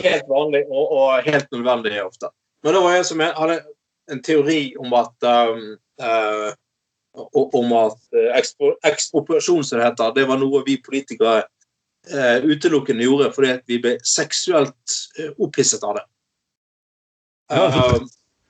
[0.02, 2.30] Helt vanlig og, og helt nødvendig ofte.
[2.64, 3.58] Men det var en som hadde
[4.12, 5.64] en teori om at um,
[6.02, 6.52] uh,
[7.34, 11.44] om at eh, ekspro- ekspropriasjon, som det heter, det var noe vi politikere
[12.10, 16.04] uh, utelukkende gjorde fordi at vi ble seksuelt uh, opphisset av det.
[17.54, 18.08] Um,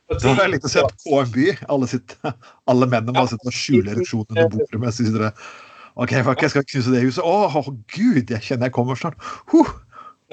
[0.09, 1.38] Det er litt å se på KMB.
[1.72, 2.35] Alle, sitter,
[2.70, 5.46] alle mennene bare sitter og skjuler ereksjonen under bordet mens de sitter.
[5.94, 7.22] OK, fuck, jeg skal knuse det huset.
[7.24, 9.20] Å, oh, gud, jeg kjenner jeg kommer snart.
[9.52, 9.70] Huh.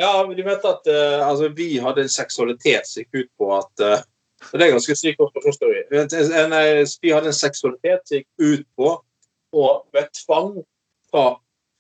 [0.02, 3.84] Ja, de mente at uh, altså, vi hadde en seksualitet som gikk ut på at
[3.86, 4.02] uh,
[4.52, 5.84] Det er ganske syk konspirasjonsteori.
[5.94, 8.96] En- Vi hadde en seksualitet som gikk ut på
[9.54, 10.56] å ved tvang
[11.12, 11.26] fra,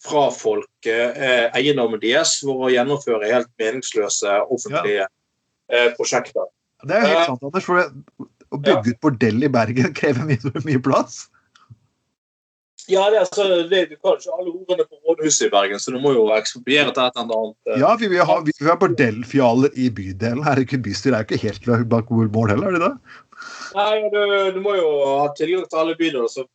[0.03, 5.07] fra folk eh, eiendommen deres for å gjennomføre helt meningsløse offentlige
[5.71, 6.49] eh, prosjekter.
[6.85, 7.65] Det er helt sant, Anders.
[7.65, 7.79] For
[8.51, 11.23] å bygge ut bordell i Bergen krever mye, mye plass.
[12.89, 15.91] Ja, det, er altså, det, Du kan ikke alle ordene på rådhuset i Bergen, så
[15.93, 17.57] du må jo ekspropriere til et eller annet.
[17.67, 20.43] eh, Ja, vi vi, har, vi vi har bordellfjaler i bydelen.
[20.43, 22.95] Herregud, bystyret er ikke helt bak mål heller, er det det?
[23.75, 24.19] Nei, du,
[24.55, 24.89] du må jo
[25.21, 26.27] ha tilgang til alle bydeler.
[26.31, 26.47] Så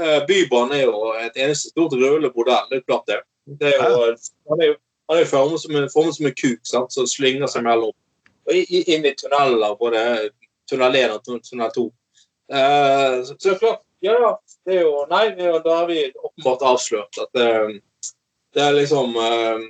[0.00, 2.66] eh, Bybanen er jo et eneste stort rullebordell.
[2.72, 3.20] Det er klart det.
[3.60, 4.16] det er jo,
[4.50, 6.90] han er jo han er formet som, en- formet som en kuk sant?
[6.92, 7.92] som slynger seg mellom
[8.46, 10.00] og i- i- inn i tunneler, både
[10.70, 11.84] tunnel 1 og tun- tunnel 2.
[12.50, 14.30] Uh, så, så det er klart, ja, ja,
[14.66, 17.48] det er jo Nei, jo- da har vi åpenbart avslørt at det,
[18.56, 19.66] det er liksom eh,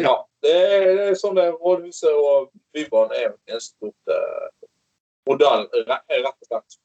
[0.00, 0.16] Ja.
[0.40, 1.50] Det er, det er sånn det.
[1.60, 4.68] Rådhuset og Bybanen er en stort uh,
[5.28, 6.78] modell, rett og slett.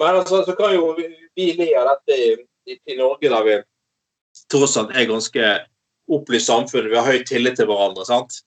[0.00, 2.30] Men altså, så kan jo vi, vi le av dette i,
[2.72, 3.58] i, i Norge, der vi
[4.48, 5.50] tross alt er ganske
[6.16, 6.88] opplyst samfunn.
[6.88, 8.06] Vi har høy tillit til hverandre.
[8.08, 8.40] sant?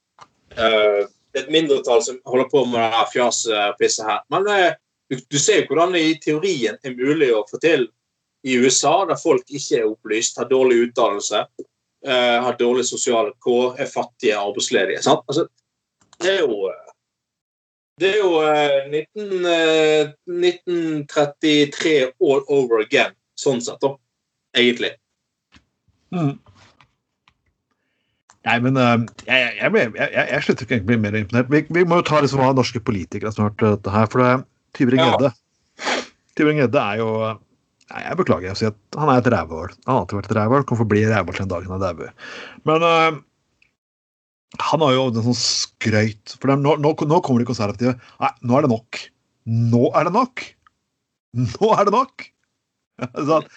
[0.57, 4.23] Uh, det er et mindretall som holder på med det her pisset her.
[4.33, 4.73] Men eh,
[5.09, 7.87] du, du ser jo hvordan det i teorien er mulig å få til
[8.47, 11.45] i USA, der folk ikke er opplyst, har dårlig utdannelse,
[12.05, 15.01] eh, har dårlig sosiale kår, er fattige, arbeidsledige.
[15.03, 15.23] sant?
[15.27, 15.47] Altså,
[16.21, 16.83] det er jo eh,
[17.97, 23.95] det er jo eh, 19, eh, 1933 all over again, sånn sett, da.
[24.57, 24.91] Egentlig.
[26.13, 26.35] Mm.
[28.47, 28.93] Nei, men eh,
[29.25, 31.49] jeg, jeg, jeg, jeg slutter ikke å bli mer imponert.
[31.51, 34.11] Vi, vi må jo ta liksom hva norske politikere som har hørt dette her.
[34.13, 34.29] For det
[34.77, 35.33] Tybring-Gjedde
[36.37, 37.11] Tybring-Gjedde er jo
[37.87, 39.69] Nei, jeg beklager å si at han er et rævhål.
[39.85, 40.63] Han har alltid vært et rævhål.
[40.67, 42.09] kan forbli rævhål til en dagen han dauer.
[42.67, 43.19] Men uh,
[44.67, 47.93] han har jo en sånn skrøyt For er nå, nå, nå kommer de konservative.
[48.19, 48.99] Nei, nå er det nok.
[49.47, 50.43] Nå er det nok!
[51.37, 52.27] Nå er det nok!
[53.29, 53.47] Sånn,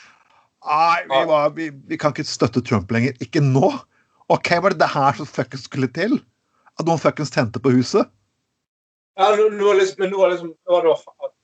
[0.60, 3.16] Nei, vi, var, vi, vi kan ikke støtte Trump lenger.
[3.24, 3.72] Ikke nå!
[4.30, 6.20] OK, var det det her som fuckings skulle til?
[6.78, 8.06] At noen fuckings tente på huset?
[9.18, 10.96] Ja, nå, liksom, men nå liksom, nå er det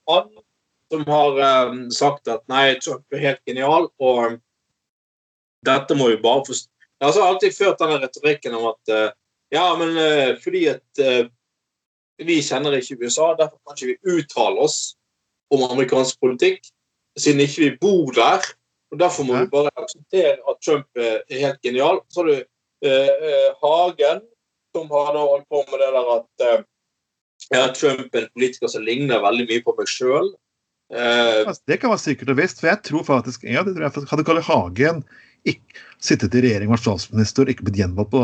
[0.07, 0.29] han
[0.91, 4.37] som har um, sagt at nei, Trump er helt genial, og eh,
[5.67, 6.71] dette må vi bare forstå.
[6.97, 9.09] Jeg har altså alltid ført denne retorikken om at uh,
[9.53, 11.27] ja, men uh, fordi at uh,
[12.23, 14.95] vi kjenner ikke USA, derfor kan ikke vi uttale oss
[15.53, 16.63] om amerikansk politikk,
[17.19, 18.47] siden ikke vi bor der.
[18.95, 19.43] og Derfor må Ja.
[19.45, 22.01] vi bare akseptere at Trump er helt genial.
[22.09, 22.45] Så har du
[23.61, 24.23] Hagen,
[24.73, 26.67] som har holdt på med det der at
[27.53, 30.33] eh, ja, Trump er en politiker som ligner veldig mye på meg sjøl.
[30.93, 33.89] Uh, Altså, Det kan være sikkert og visst, for jeg tror faktisk ja, det tror
[33.89, 35.01] jeg Hadde Karl Hagen
[35.47, 38.21] ikke sittet i regjering vært statsminister og ikke blitt gjenvalgt, på,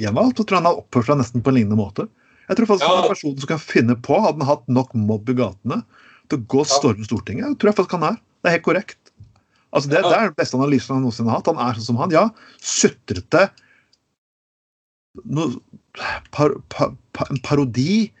[0.00, 2.06] gjenvalgt, så tror jeg han hadde oppført seg nesten på en lignende måte.
[2.48, 2.88] Jeg tror faktisk Ja.
[2.88, 5.80] han er en person som kan finne på, hadde han hatt nok mobb i gatene
[6.28, 7.52] til å gå og storme Stortinget.
[7.52, 8.18] Det tror jeg faktisk han er.
[8.44, 9.00] Det er helt korrekt.
[9.72, 10.08] Altså det, Ja.
[10.08, 11.52] det er den beste analysen han noensinne har hatt.
[11.52, 12.12] Han er sånn som han.
[12.12, 12.28] Ja,
[12.60, 13.48] sutrete
[15.24, 15.60] noe,
[16.30, 18.12] par, par, par, En parodi.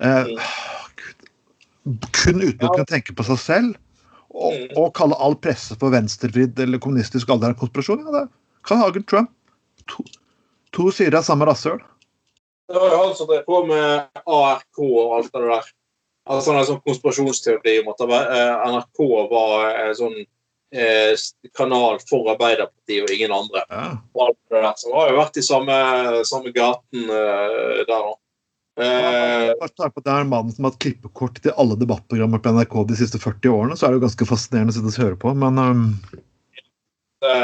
[0.00, 0.24] Eh,
[1.86, 2.00] Mm.
[2.10, 3.76] Kun utelukkende tenke på seg selv.
[4.34, 4.72] Og, Mm.
[4.76, 8.02] og kalle all presse for venstrevridd eller kommunistisk alder en konspirasjon.
[8.04, 8.28] Ja, det
[8.66, 9.30] kan Hagen Trump.
[9.88, 10.02] To,
[10.72, 11.78] To sider av samme rasshøl.
[12.68, 15.62] Det var jo han som drev på med ARK og alt det der.
[16.28, 20.26] Altså en sånn konspirasjonsteori om at eh, NRK var en sånn
[20.72, 21.14] eh,
[21.54, 23.62] kanal for Arbeiderpartiet og ingen andre.
[23.70, 23.96] Ja.
[24.12, 24.74] Og alt det der.
[24.76, 28.16] Så det har jo vært i samme, samme gaten eh, der nå.
[28.76, 32.74] Eh, ja, det det er mann som har hatt klippekort til alle debattprogrammer på NRK
[32.90, 35.32] de siste 40 årene, så er det jo ganske fascinerende å sitte og høre på,
[35.40, 35.86] men um,
[37.24, 37.38] det,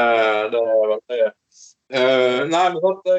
[0.53, 3.09] det er veldig uh, Nei, men sant,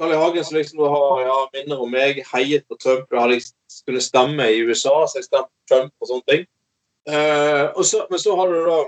[0.00, 0.16] Carl I.
[0.22, 3.12] Hagen som liksom har ja, minner om meg, heiet på Trump.
[3.12, 6.48] Jeg hadde skulle stemme i USA, så jeg stemte på Trump og sånne ting.
[7.10, 8.78] Uh, og så, men så har du da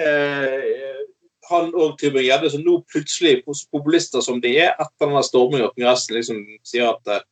[0.00, 1.02] uh,
[1.50, 6.16] han og Tybring-Gjedde som nå plutselig, populister som de er, etter denne stormingen av Kongressen,
[6.16, 7.28] liksom sier at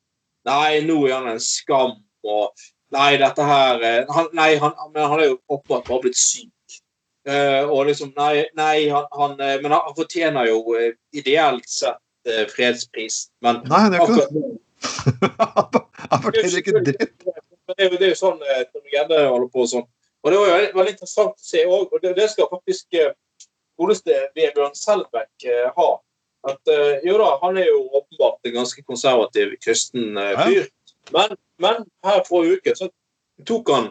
[0.46, 5.08] nei, nå er han en skam, og nei, dette her eh, han, Nei, han, men
[5.10, 6.52] han er jo åpenbart bare blitt syk.
[7.26, 10.60] Uh, og liksom, nei, nei han, han, eh, men han, han fortjener jo
[11.10, 11.98] ideelt sett
[12.30, 13.24] uh, fredspris.
[13.42, 14.44] Men Nei, han er ikke det.
[16.12, 17.26] Han forteller ikke dritt.
[17.26, 19.86] Det er jo, det er jo sånn Tom Tybring-Gjedde holder på og sånn.
[20.22, 22.94] Og det var jo veldig, interessant å se òg, og det, det skal faktisk
[23.78, 25.88] godeste Vebjørn Selbekk ha.
[26.46, 30.68] At uh, jo da, han er jo åpenbart en ganske konservativ kristen uh, fyr.
[31.14, 32.90] Men, men her forrige uke så
[33.46, 33.88] tok han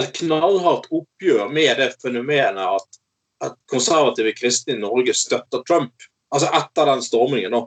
[0.00, 3.00] et knallhardt oppgjør med det fenomenet at,
[3.44, 5.94] at konservative kristne i Norge støtter Trump.
[6.30, 7.62] Altså etter den stormingen, da.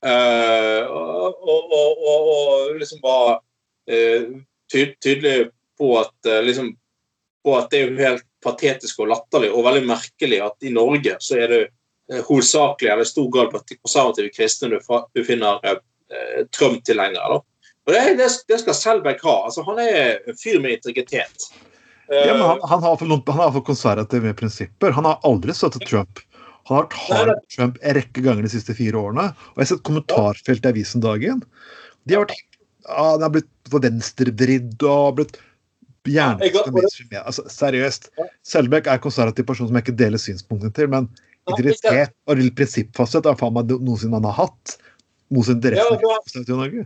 [0.00, 3.34] Uh, og, og, og, og, liksom var
[3.90, 4.30] eh,
[4.72, 6.70] ty tydelig på at, liksom,
[7.44, 11.16] på at det er jo helt patetisk og latterlig og veldig merkelig at i Norge
[11.24, 11.74] så er det eh,
[12.26, 14.78] hovedsakelig eller stor grad blant de konservative kristne du,
[15.14, 15.78] du finner eh,
[16.10, 17.40] eh, Trump-tilhengere.
[17.86, 19.36] Og det, det, det skal Selbekk ha.
[19.48, 21.50] altså Han er en fyr med integritet.
[22.10, 24.94] Eh, Ja, men han, han har for noen, han har for konservative prinsipper.
[24.96, 26.22] Han har aldri støttet Trump.
[26.68, 29.30] Han har vært hard på Trump en rekke ganger de siste fire årene.
[29.52, 31.44] Og jeg har sett kommentarfelt i avisen dagen.
[32.06, 35.40] De har vært ja, Han har blitt for venstrevridd og blitt
[37.10, 37.24] media.
[37.24, 38.10] Altså, seriøst.
[38.46, 41.08] Selbekk er en konservativ person som jeg ikke deler synspunktene til, men
[41.48, 44.78] integritet og prinsippfasthet er faen meg noensinne han har hatt.
[45.30, 46.84] mot sin direkte Ja, i Norge.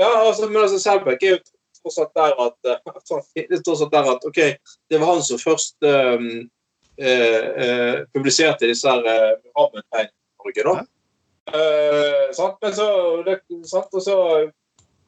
[0.00, 1.38] Ja, altså, men altså, Selbekk er jo
[1.82, 2.78] fortsatt der at, eh,
[3.50, 4.38] det er tross der at OK,
[4.90, 6.48] det var han som først um,
[7.02, 10.86] uh, uh, publiserte disse her eh, Muhammed-tegnene i Norge, da.
[11.48, 12.56] Eh, sant?
[12.62, 12.88] Men så,
[13.26, 13.92] det, sant?
[13.92, 14.16] Og så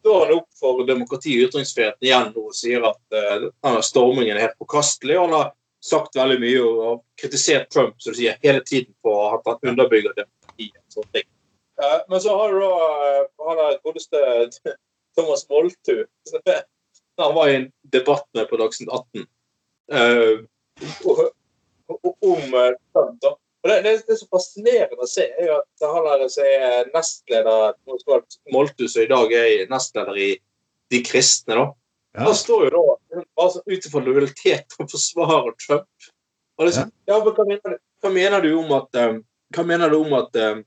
[0.01, 4.47] står han opp for demokrati og ytringsfriheten igjen og sier at uh, denne stormingen er
[4.47, 5.19] helt forkastelig.
[5.19, 5.51] og han har
[5.81, 9.73] sagt veldig mye og har kritisert Trump som du sier, hele tiden på at han
[9.73, 10.71] underbygger demokrati.
[10.77, 11.29] og sånne ting.
[11.83, 12.73] Eh, men så har du da
[13.09, 14.25] eh, han godeste
[15.17, 16.05] Thomas Moltu.
[17.21, 19.27] Han var i en debatt med på Dagsnytt 18
[19.93, 20.39] eh,
[21.05, 21.33] og-
[21.91, 23.19] og- om eh, Trump.
[23.21, 23.35] da.
[23.63, 26.89] Og det, det, det er så fascinerende å se, er jo at han er, er
[26.95, 27.75] nestleder
[28.55, 30.31] Moltu, som i dag er nestleder i
[30.91, 31.67] De kristne, da.
[32.17, 32.25] Ja.
[32.25, 32.97] Han står jo da
[33.37, 36.11] bare sånn ut ifra lojalitet og forsvarer Trump.
[36.61, 37.19] Og liksom, ja.
[37.19, 40.37] men hva, mener, du- hva mener du om at eh, Hva mener du om at
[40.39, 40.61] eh,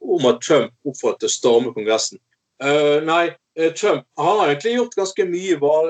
[0.00, 2.20] om at Trump oppfordret til å storme Kongressen?
[2.60, 3.32] Uh, nei,
[3.76, 5.80] Trump han har egentlig gjort ganske mye bra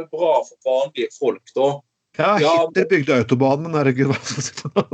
[0.47, 1.69] for vanlige folk, da.
[2.19, 4.41] Ja, Hitler bygde autobanen, herregud, hva skal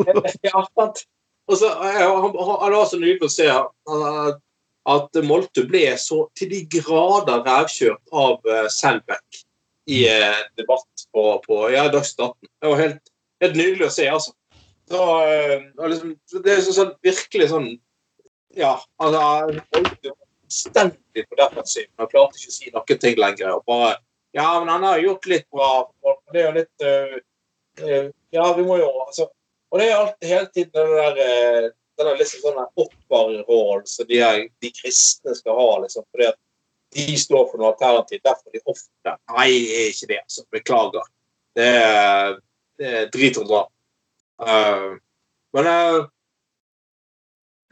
[0.05, 1.05] jeg si ja, sant.
[1.49, 6.63] Og så, han, han, var så nydelig å se at Moltu ble så til de
[6.77, 9.46] grader rævkjørt av Selbekk
[9.87, 12.51] i eh, debatt på, på ja, Dagsnytt 18.
[12.61, 13.13] Det var helt,
[13.45, 14.35] helt nydelig å se, altså.
[14.91, 17.69] Så, eh, liksom, det er sånn, virkelig sånn
[18.57, 21.93] Ja, altså fullstendig på defensiven.
[22.01, 23.57] Han klarte ikke å si noen ting lenger.
[23.59, 23.97] og bare
[24.37, 25.71] ja, men han har gjort litt bra.
[26.03, 29.31] og Det er jo litt øh, Ja, vi må jo altså
[29.73, 34.05] Og det er alltid hele tiden den der øh, den der liksom sånn offerrollen som
[34.09, 34.19] de,
[34.61, 35.71] de kristne skal ha.
[35.81, 36.37] liksom, fordi at
[36.97, 38.23] de står for noe alternativ.
[38.25, 40.21] Derfor er de ofte Nei, jeg er ikke det.
[40.25, 41.09] altså, Beklager.
[41.57, 42.37] Det er,
[42.81, 43.63] det er drit og dra.
[44.37, 44.97] Uh,
[45.57, 46.03] men uh,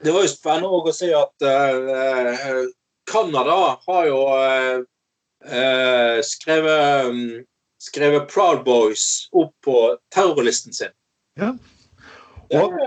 [0.04, 2.64] det var jo spennende også å se at uh,
[3.10, 4.80] Canada har jo uh,
[5.44, 7.44] eh, skrevet, um,
[7.80, 9.78] skrevet Proud Boys opp på
[10.14, 10.92] terrorlisten sin.
[11.40, 11.54] Ja.
[12.54, 12.78] Og-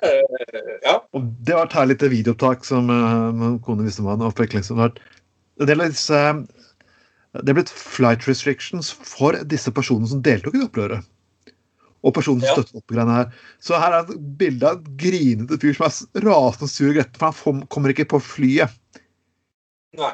[0.81, 0.95] ja.
[1.13, 4.11] Og det har vært herlig litt videoopptak som uh, kona visste om.
[4.13, 5.01] han, har liksom vært-
[5.59, 6.41] Er, litt, eh,
[7.41, 11.05] det er blitt flight restrictions for disse personene som deltok i det opprøret.
[12.05, 12.53] Og personen som Ja.
[12.59, 13.31] støttet opp greiene her.
[13.59, 17.33] Så her er et bilde av et grinete fyr som er rasende sur og gretten,
[17.33, 18.69] for han kommer ikke på flyet.
[19.97, 20.13] Nei.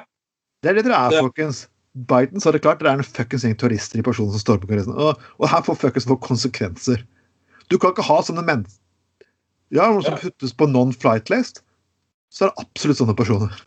[0.63, 1.67] Det er det dere er, Det- folkens.
[1.93, 4.67] Biden sa det klart, dere er en fuckings gjeng turister i personen som står på
[4.67, 4.95] kongressen.
[4.97, 7.03] Og, og her får fuckings få konsekvenser.
[7.69, 8.79] Du kan ikke ha sånne mennesker
[9.73, 11.61] Ja, noen som puttes på non-flight list,
[12.31, 13.61] så er det absolutt sånne personer.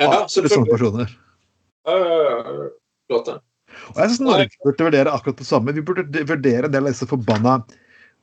[0.00, 1.12] Ja, sånne personer.
[1.86, 2.68] Ja, ja, ja.
[3.06, 3.30] Flott.
[3.92, 5.74] Og jeg synes Norge burde vurdere akkurat det samme.
[5.76, 7.60] Vi burde de- vurdere en del av disse forbanna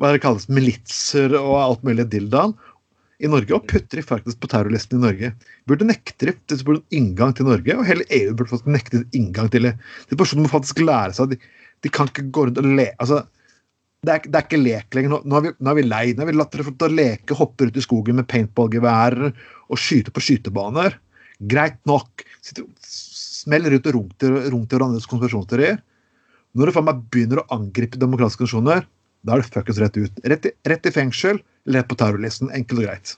[0.02, 2.56] hva det kalles militser og alt mulig dildaen
[3.24, 5.30] i Norge, og putter de faktisk på terrorlisten i Norge.
[5.64, 9.04] Vi burde nekte de de burde inngang til Norge, og hele EU burde faktisk nekte
[9.16, 9.76] inngang til det.
[10.10, 11.54] De personene må faktisk lære seg at de,
[11.86, 12.90] de kan ikke gå rundt og le...
[13.00, 13.22] Altså,
[14.04, 15.14] det er, det er ikke lek lenger.
[15.14, 16.04] Nå, nå, er vi, nå er vi lei.
[16.12, 20.12] Nå har vi latt dere få leke, hoppe ut i skogen med paintballgeværer og skyte
[20.12, 20.98] på skytebaner.
[21.39, 22.24] Greit nok.
[22.84, 25.80] Smell rundt og runk til, runk til hverandres konspirasjonsteorier.
[26.54, 28.86] Når du faen meg begynner å angripe demokratiske organisasjoner,
[29.26, 30.19] da er det fuckings rett ut.
[30.30, 32.52] Rett i, rett i fengsel, eller på terrorlisten.
[32.54, 33.15] Enkelt og greit.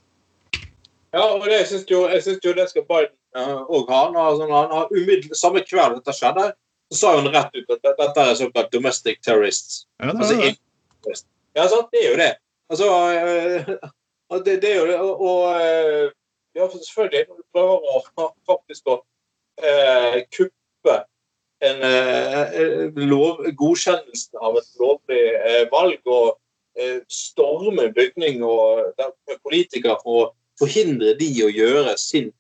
[1.16, 4.02] Ja, og det syns jo, jeg synes jo det skal Biden òg ha.
[4.14, 6.50] Når, han har umiddel- Samme kveld dette skjedde,
[6.94, 9.86] så sa han rett ut at dette- er såkalt domestic terrorists.
[10.00, 10.46] Ja, det Altså, er det.
[11.06, 11.24] egen-
[11.56, 12.34] ja, sant, det er jo det.
[12.70, 12.86] Altså,
[14.30, 15.00] uh, det, det er jo det.
[15.00, 16.12] Og, og øh,
[16.56, 18.98] ja, for selvfølgelig, når du prøver å faktisk å
[19.62, 20.96] eh, kuppe
[21.66, 26.36] en eh, lov, godkjennelsen av et lovlig eh, valg og
[26.80, 28.96] øh, storme bygning og
[29.44, 32.32] politikere for å forhindre de å gjøre sin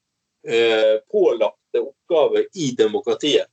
[0.47, 3.49] øh, pålagte oppgave i demokratiet.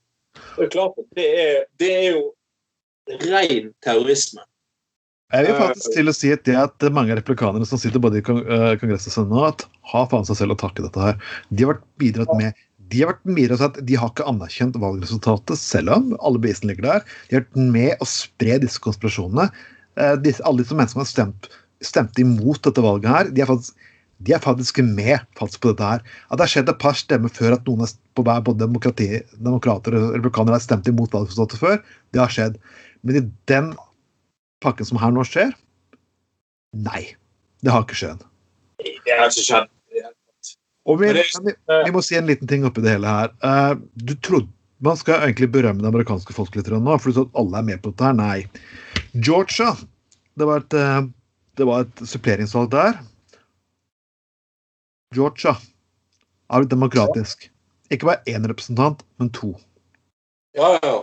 [0.55, 2.25] Det er klart det er, det er jo
[3.27, 4.43] ren terrorisme.
[5.33, 8.25] Jeg vil faktisk til å si at det at mange replikanere som sitter både i
[8.25, 11.17] kong eh, Kongressen og Senat, har faen seg selv å takke dette her.
[11.49, 12.53] De har vært bidratt med
[12.93, 13.23] de har vært
[13.57, 17.07] til at de har ikke anerkjent valgresultatet, selv om alle bevisene ligger der.
[17.29, 19.47] De har vært med å spre disse konspirasjonene.
[19.97, 21.49] Eh, disse, alle disse menneskene som har stemt,
[21.81, 23.89] stemt imot dette valget her, de er faktisk,
[24.23, 26.05] de er faktisk med faktisk på dette her.
[26.29, 29.09] At det har skjedd et par stemmer før at noen er på hver både demokrati,
[29.39, 31.81] demokrater og republikanere har stemt imot valgresultatet før,
[32.13, 32.61] det har skjedd.
[33.01, 33.73] Men i den
[34.63, 35.53] pakken som her nå skjer?
[36.73, 37.13] Nei.
[37.63, 38.25] Det har ikke skjedd.
[38.81, 39.69] Det er ikke skjedd.
[40.83, 43.31] Og vi, vi, vi må si en liten ting oppi det hele her.
[43.47, 43.73] Eh,
[44.03, 44.51] du trodde
[44.83, 47.67] Man skal egentlig berømme det amerikanske folk litt nå, for du sa at alle er
[47.69, 48.15] med på dette her.
[48.17, 49.03] Nei.
[49.13, 49.69] Georgia.
[50.35, 51.05] Det var et, eh,
[51.55, 52.97] det var et suppleringsvalg der.
[55.15, 55.53] Georgia
[56.51, 57.47] er demokratisk.
[57.93, 59.53] Ikke bare én representant, men to.
[60.57, 60.97] Ja, ja.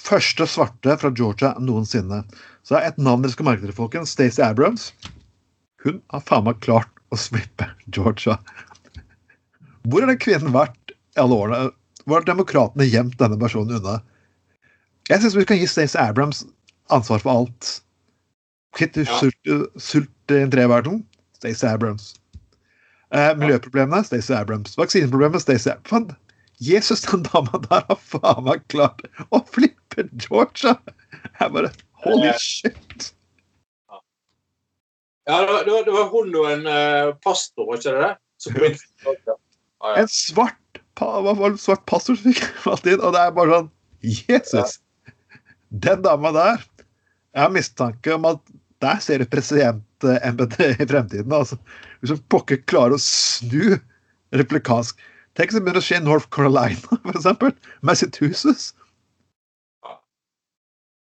[0.00, 2.22] Første svarte fra Georgia noensinne.
[2.62, 4.12] Så det er et navn dere skal merke dere, folkens.
[4.14, 4.90] Stacey Abrams.
[5.84, 8.36] Hun har faen meg klart å slippe Georgia.
[9.88, 11.70] Hvor har den kvinnen vært i alle årene?
[12.04, 13.98] Hvor har demokratene gjemt denne personen unna?
[15.10, 16.44] Jeg syns vi kan gi Stacey Abrams
[16.92, 17.70] ansvar for alt.
[18.76, 19.06] Kvitt Ja.
[19.18, 21.00] sult, sult i en treverden.
[21.40, 22.14] Stacey Abrams.
[23.10, 24.76] Eh, miljøproblemene Stacey Abrams.
[24.78, 26.14] Vaksineproblemet Stacey Abrams.
[26.60, 29.00] Jesus, den dama der har faen meg klart
[29.32, 30.76] å flippe Georgia!
[31.40, 31.70] Jeg bare
[32.04, 32.36] Holy Eh.
[32.40, 33.10] shit!
[35.28, 38.06] ja det, var, det, var, det var hun og en uh, pastor, var ikke det
[38.06, 38.72] det?
[39.04, 39.36] Ja, ja.
[40.00, 41.10] En svart, pa,
[41.60, 42.40] svart pastor som fikk
[42.92, 43.70] inn, og det er bare sånn
[44.02, 44.78] Jesus!
[45.70, 46.64] Den dama der
[47.30, 48.40] Jeg har mistanke om at
[48.82, 51.30] der ser du presidentembetet i fremtiden.
[51.36, 51.58] altså.
[52.00, 53.76] Hvis hun pokker klarer å snu
[54.34, 54.98] replikansk
[55.38, 57.52] Tenk hvis det begynner å skje i North Carolina, eksempel.
[57.86, 58.72] Massachusetts.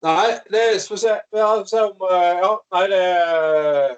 [0.05, 1.13] Nei, det skal vi se.
[1.33, 3.95] Ja, se om eh, Ja, nei, det er-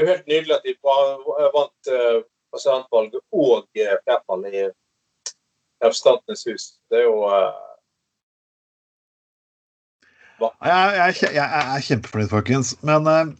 [0.00, 0.74] jo helt nydelig at de
[1.54, 2.18] vant eh,
[2.52, 4.66] presidentvalget og flertall i
[5.84, 6.66] Representantenes hus.
[6.90, 7.62] Det er jo eh,
[10.40, 12.74] Jeg, jeg, jeg er kjempefornøyd, folkens.
[12.84, 13.34] Men eh,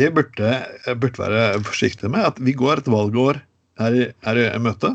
[0.00, 0.52] det burde,
[1.00, 2.24] burde være forsiktig med.
[2.32, 3.40] At vi går et valgår
[3.80, 4.94] her i, her i møte.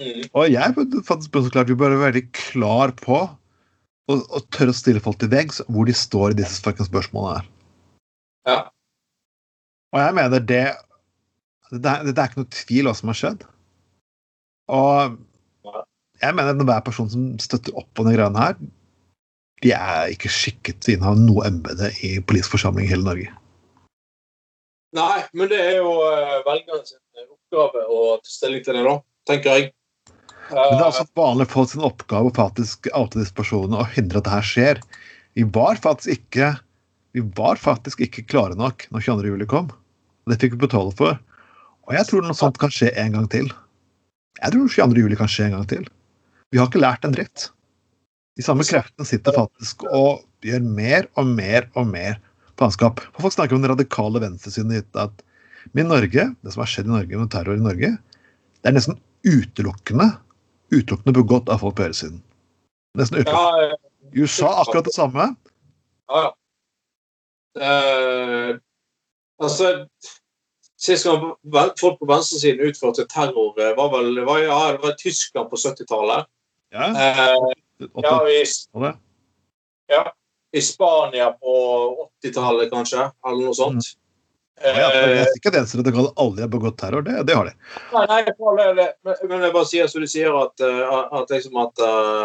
[0.00, 0.74] mm, Og jeg
[1.06, 3.28] faktisk så klart vi bør være veldig klar på
[4.10, 7.52] å, og tørre å stille folk til veggs hvor de står i disse spørsmålene her.
[8.46, 8.58] Ja.
[9.94, 10.64] Og jeg mener det
[11.70, 13.40] det det er ikke noe tvil hva som har skjedd.
[14.70, 15.16] Og
[16.22, 18.54] jeg mener at hver person som støtter opp om de greiene her,
[19.64, 23.32] de er ikke skikket til å inneha noe embete i politisk forsamling i hele Norge.
[24.96, 28.94] Nei, men det er jo uh, velgerne sin oppgave å ta stilling til det, da,
[29.28, 29.72] tenker jeg.
[30.50, 34.20] Men det er altså vanlige folk sin oppgave å faktisk oute disse personene og hindre
[34.20, 34.80] at det her skjer.
[35.36, 36.54] Vi var faktisk ikke
[37.16, 39.30] vi var faktisk ikke klare nok når 22.
[39.32, 39.70] juli kom.
[40.28, 41.16] Det fikk vi betale for.
[41.88, 43.48] Og jeg tror noe sånt kan skje en gang til.
[44.42, 45.00] Jeg tror 22.
[45.00, 45.86] juli kan skje en gang til.
[46.52, 47.48] Vi har ikke lært en dritt.
[48.36, 52.18] De samme kreftene sitter faktisk og gjør mer og mer og mer
[52.60, 53.00] faenskap.
[53.16, 54.76] Folk snakker om den radikale venstresiden.
[54.94, 55.24] at
[55.72, 57.96] med Norge, det som har skjedd i Norge med terror i Norge,
[58.60, 60.12] det er nesten utelukkende
[60.74, 62.22] utelukkende begått av folk på høyresiden.
[62.98, 63.68] Nesten utelukkende.
[63.70, 65.34] ja, I USA akkurat det samme.
[66.08, 66.34] ja, ja.
[67.56, 68.58] Uh,
[69.40, 69.86] altså
[70.76, 75.48] Sist gang folk på venstresiden utførte terror, eh, var vel var, ja, det var Tyskland
[75.50, 76.28] på 70-tallet.
[76.74, 77.52] Ja, Uh,
[78.02, 78.42] ja, i,
[79.88, 80.02] ja,
[80.52, 81.54] I Spania på
[82.24, 83.88] 80-tallet, kanskje, eller noe sånt.
[83.88, 84.05] Ja,
[84.62, 87.04] ja, for Eh, jeg sier ikke at venstreradikale alle har begått terror.
[87.04, 87.54] Det, det har de.
[87.92, 88.20] Nei, nei,
[88.78, 92.22] men, men jeg bare sier som du sier, at, eh, at, liksom at eh,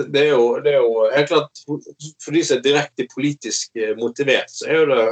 [0.00, 1.62] det, er jo, det er jo helt klart
[2.24, 5.06] For de som er direkte politisk motivert, så er jo det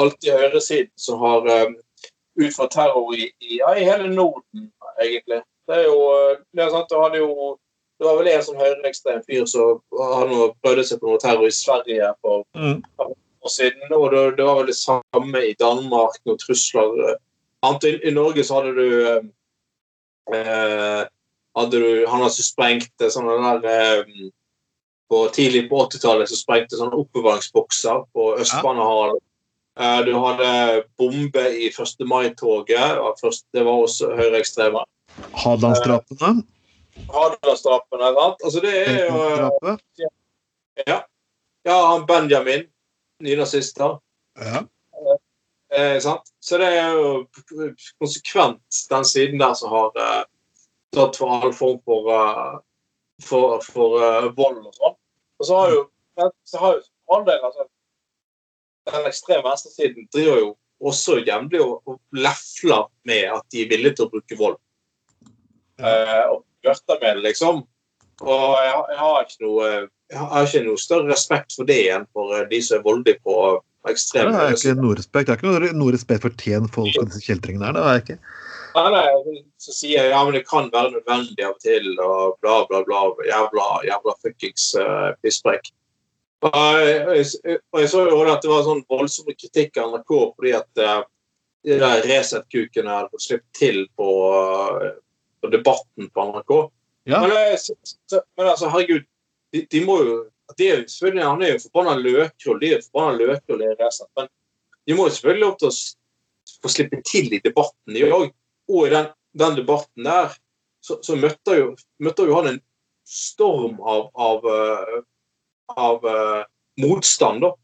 [0.00, 1.48] alltid høyresiden som har
[2.40, 4.70] utført terror i, i, ja, i hele Norden,
[5.02, 5.42] egentlig.
[5.68, 5.98] Det er jo
[6.56, 7.58] det er sant, det hadde jo
[8.00, 9.82] det var vel en sånn høyreekstrem fyr som
[10.64, 12.80] prøvde seg på noe terror i Sverige for Mm.
[13.44, 13.92] År siden.
[13.96, 17.16] Og det, det var vel det samme i Danmark, noen trusler.
[17.66, 18.90] Annet I, I Norge så hadde du
[20.34, 21.00] eh,
[21.58, 24.30] hadde du, Han altså sprengte sånne der eh,
[25.10, 29.18] på Tidlig på 80-tallet så sprengte sånne oppbevaringsbokser på Østbanehallen.
[29.80, 30.50] Eh, du hadde
[31.00, 32.06] bombe i 1.
[32.06, 32.78] mai-toget.
[32.78, 33.14] Ja,
[33.52, 34.84] Det var også høyreekstreme.
[35.34, 36.44] Hadelandsdrapene.
[37.10, 38.12] Hadelandsdrapene.
[38.18, 38.44] sant?
[38.44, 39.22] Altså, det er jo
[39.72, 40.06] eh,
[40.86, 41.00] Ja.
[41.66, 42.68] ja, han Benjamin.
[43.20, 43.98] Nynazister.
[44.40, 44.64] Ja.
[45.76, 46.32] Eh, sant?
[46.42, 47.10] Så det er jo
[48.00, 50.24] konsekvent den siden der som har eh,
[50.96, 52.56] tatt for all form for, uh,
[53.22, 54.96] for, for uh, vold og sånn.
[55.40, 55.84] Og så har jo
[56.44, 56.80] så har jo
[57.16, 57.68] andelen, altså,
[58.90, 60.48] Den ekstreme venstresiden driver jo
[60.80, 64.56] også jevnlig og, og lefler med at de er villige til å bruke vold.
[65.80, 67.62] Eh, og flørter med det, liksom.
[68.20, 69.70] Og jeg, har- jeg, har ikke noe,
[70.12, 73.20] jeg har ikke noe større respekt for det enn for eh, de som er voldelige
[73.24, 73.36] på
[73.86, 75.30] Det er ikke noe respekt.
[75.30, 77.76] Det er ikke noe, respekt for tjen folk og disse kjeltringene her.
[77.78, 78.18] Det er ikke.
[78.70, 82.36] Nei, nei, så sier jeg ja, men det kan være nødvendig av og til, og
[82.44, 83.00] bla, bla, bla.
[83.26, 85.72] Jævla, jævla fuckings uh, pisspreik.
[86.44, 90.52] Og og jeg så jo også at det var sånn voldsom kritikk av NRK fordi
[90.56, 91.00] at uh,
[91.66, 94.92] de der Resett-kukene hadde fått slipp til på, uh,
[95.42, 96.54] på Debatten på NRK.
[97.10, 97.22] Ja.
[97.24, 99.06] Men, eh, men altså, herregud,
[99.54, 100.18] de, de må jo
[100.58, 103.62] de er selvfølgelig, Han er jo forbanna løkrull, de er forbanna løkrull.
[104.18, 104.28] Men
[104.86, 105.76] de må jo selvfølgelig lov til å
[106.64, 108.32] få slippe til i debatten, de òg.
[108.70, 110.34] Og i den, den debatten der
[110.82, 111.70] så, så møtte, jo,
[112.02, 112.60] møtte jo han en
[113.06, 115.00] storm av, av, av,
[115.76, 116.44] av eh,
[116.82, 117.54] motstand, da.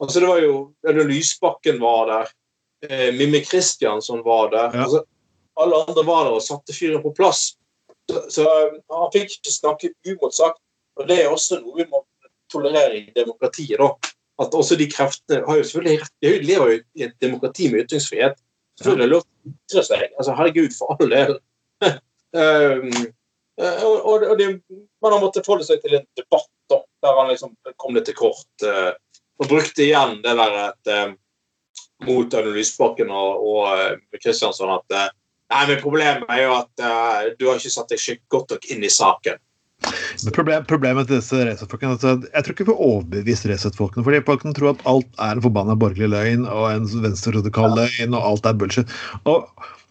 [0.00, 0.52] Altså det var jo
[0.88, 2.34] eller Lysbakken var der.
[2.88, 4.76] Eh, Mimmi Kristiansson var der.
[4.76, 4.86] Ja.
[4.86, 5.02] Altså,
[5.60, 7.50] alle andre var der og satte fyren på plass.
[8.10, 10.60] Så, så eh, han fikk ikke snakke umotsagt.
[10.98, 12.02] Og det er også noe vi må
[12.50, 13.78] tolerere i demokratiet.
[13.78, 13.94] da.
[14.40, 16.14] At også de kreftene har jo selvfølgelig rett.
[16.24, 18.38] De lever jo i et demokrati med ytringsfrihet.
[18.80, 20.04] Selvfølgelig det lov til å ytre seg.
[20.16, 21.34] Altså, herregud, for all del.
[21.86, 22.94] um,
[23.60, 27.18] eh, og, og, og det, men han måtte forholde seg til en debatt da, der
[27.20, 28.48] han liksom kom litt til kort.
[28.64, 28.92] Uh,
[29.40, 31.12] og brukte igjen det der at uh,
[32.08, 34.96] mot Audun Lysbakken og, og Kristiansson at
[35.50, 38.84] Nei, men Problemet er jo at uh, du har ikke satt deg godt nok inn
[38.86, 39.40] i saken.
[40.36, 44.04] Problem, problemet til disse Resett-folkene altså, Jeg tror ikke vi får overbevist Resett-folkene.
[44.04, 48.26] fordi folkene tror at alt er en forbanna borgerlig løgn og en venstreradikal løgn, og
[48.32, 48.92] alt er bullshit.
[49.24, 49.48] Og,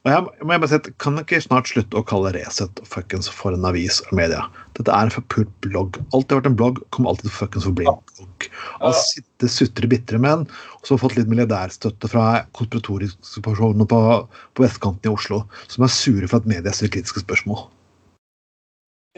[0.07, 3.27] og jeg, må jeg bare si at Kan dere snart slutte å kalle Resett fuckings
[3.35, 4.45] for en avis og media?
[4.77, 5.99] Dette er en forpult blogg.
[6.15, 8.47] Alltid vært en blogg, kommer alltid til å bli en blogg.
[8.79, 10.45] Og sitte sutre bitre menn,
[10.85, 13.99] som har fått litt milliardærstøtte fra konspiratoriske personer på,
[14.55, 17.65] på vestkanten i Oslo, som er sure for at media stiller kritiske spørsmål.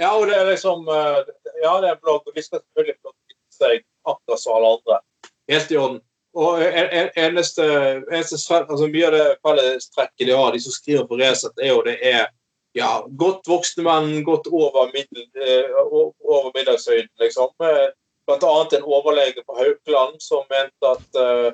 [0.02, 1.20] Ja, og det er liksom eh,
[1.62, 3.14] Ja, det er en blogg, og de skal selvfølgelig ytre
[3.54, 5.04] seg akkurat som alle andre.
[5.52, 6.02] Helt i orden.
[6.34, 7.64] Og en- en- eneste,
[8.12, 11.82] eneste altså Mye av det fellestrekket de har, de som skriver på Resett, er jo
[11.84, 12.28] det er
[12.74, 17.52] ja, godt voksne menn, godt over, middel, eh, over middagshøyden, liksom.
[17.64, 17.90] Eh,
[18.30, 21.52] Blant annet en overlege på Haukeland som mente at, eh,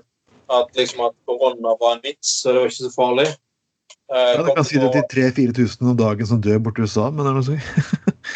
[0.49, 3.27] at, liksom at korona var en vits, så det var ikke så farlig.
[4.11, 7.25] Ja, Du kan si det til 3000-4000 om dagen som dør borte i USA, men
[7.25, 7.63] er det noe sånt?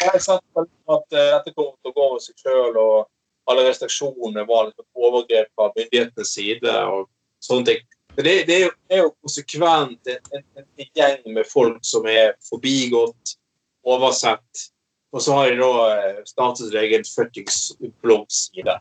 [0.00, 3.06] Jeg har sett at dette kommer til å gå over seg sjøl, og
[3.50, 6.76] alle restriksjonene var liksom et overgrep fra myndighetenes side.
[6.86, 7.08] og
[7.42, 7.80] sånne ting.
[8.16, 10.44] Men Det, det er, jo, er jo konsekvent en, en,
[10.78, 13.36] en gjeng med folk som er forbigått,
[13.82, 14.66] oversett.
[15.12, 17.72] Og så har de da eh, startet sin egen fuckings
[18.04, 18.78] bloggside.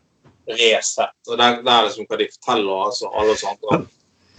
[0.52, 1.16] Resett.
[1.30, 3.82] Og der, der liksom kan de fortelle altså, alle oss andre.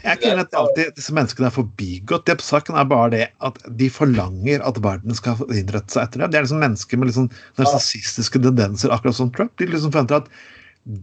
[0.03, 2.25] Jeg er at alltid disse menneskene er forbigått.
[2.27, 6.25] Det på saken er bare det at de forlanger at verden skal innrette seg etter
[6.25, 6.33] dem.
[6.33, 7.29] Det er liksom mennesker med liksom
[7.61, 8.91] narsissistiske tendenser.
[8.91, 9.55] akkurat som Trump.
[9.59, 10.33] De liksom forventer at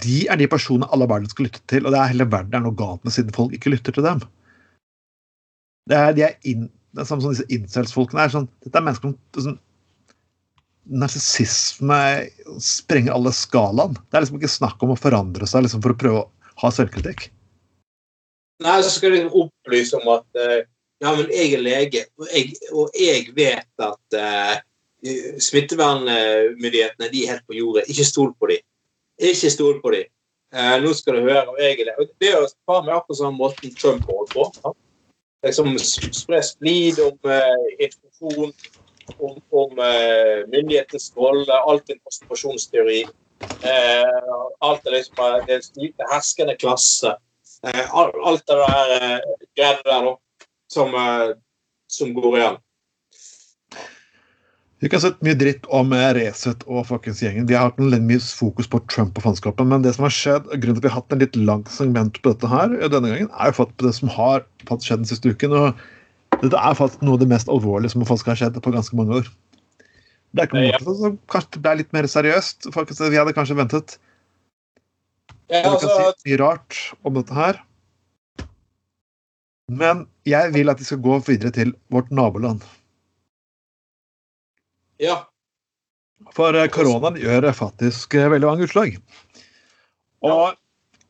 [0.04, 2.66] de er de personene alle verden skal lytte til, og det er hele verden er
[2.66, 4.20] noe galt med siden folk ikke lytter til dem.
[5.88, 9.14] Det er, de er in, det er samme som disse incels-folkene sånn, Dette er mennesker
[9.14, 9.60] som sånn,
[10.90, 12.02] Narsissisme
[12.66, 13.94] sprenger alle skalaen.
[14.10, 16.30] Det er liksom ikke snakk om å forandre seg liksom for å prøve å
[16.64, 17.28] ha selvkritikk.
[18.64, 20.62] Nei, så skal de opplyse om at eh,
[21.00, 24.58] ja, men jeg er lege, og jeg, og jeg vet at uh,
[25.40, 27.86] smittevernmyndighetene de er helt på jordet.
[27.88, 28.66] Ikke stol på dem.
[29.30, 30.10] Ikke stol på dem.
[30.52, 31.46] Uh, nå skal du høre.
[31.48, 32.10] Og jeg er lege.
[32.20, 34.50] Det er jo faen meg akkurat sånn måten Trump holder på.
[34.60, 34.74] Ja.
[35.48, 35.80] Liksom
[36.20, 38.52] spre splid om uh, informasjon,
[39.16, 43.06] om, om uh, myndighetenes rolle, alt en konspirasjonsteori.
[43.40, 47.16] Eh, alt er liksom eh, det er herskende klasse.
[47.68, 50.16] Eh, alt det der eh, greiene der nå,
[50.72, 51.36] som, eh,
[51.92, 52.60] som går igjen.
[54.80, 57.50] Vi kan sett mye dritt om Resett og fuckings gjengen.
[57.50, 60.48] De har hatt en mye fokus på Trump og faenskapen, men det som har skjedd,
[60.54, 63.28] grunnen til at vi har hatt en litt lang segment på dette her denne gangen,
[63.28, 65.52] er jo faktisk på det som har skjedd den siste uken.
[65.52, 68.96] og Dette er faktisk noe av det mest alvorlige som faktisk har skjedd på ganske
[68.96, 69.28] mange år.
[70.32, 70.80] Det er ikke Ja.
[70.80, 72.72] måte, så kanskje det ble litt mer seriøst.
[72.72, 73.98] Faktisk, vi hadde kanskje ventet.
[75.50, 75.90] Ja, altså...
[75.90, 77.60] vi kan si mye rart om dette her.
[79.70, 82.66] Men jeg vil at vi skal gå videre til vårt naboland.
[85.00, 85.26] ja.
[86.36, 88.98] For eh, koronaen gjør faktisk eh, veldig mange utslag.
[90.26, 90.58] Og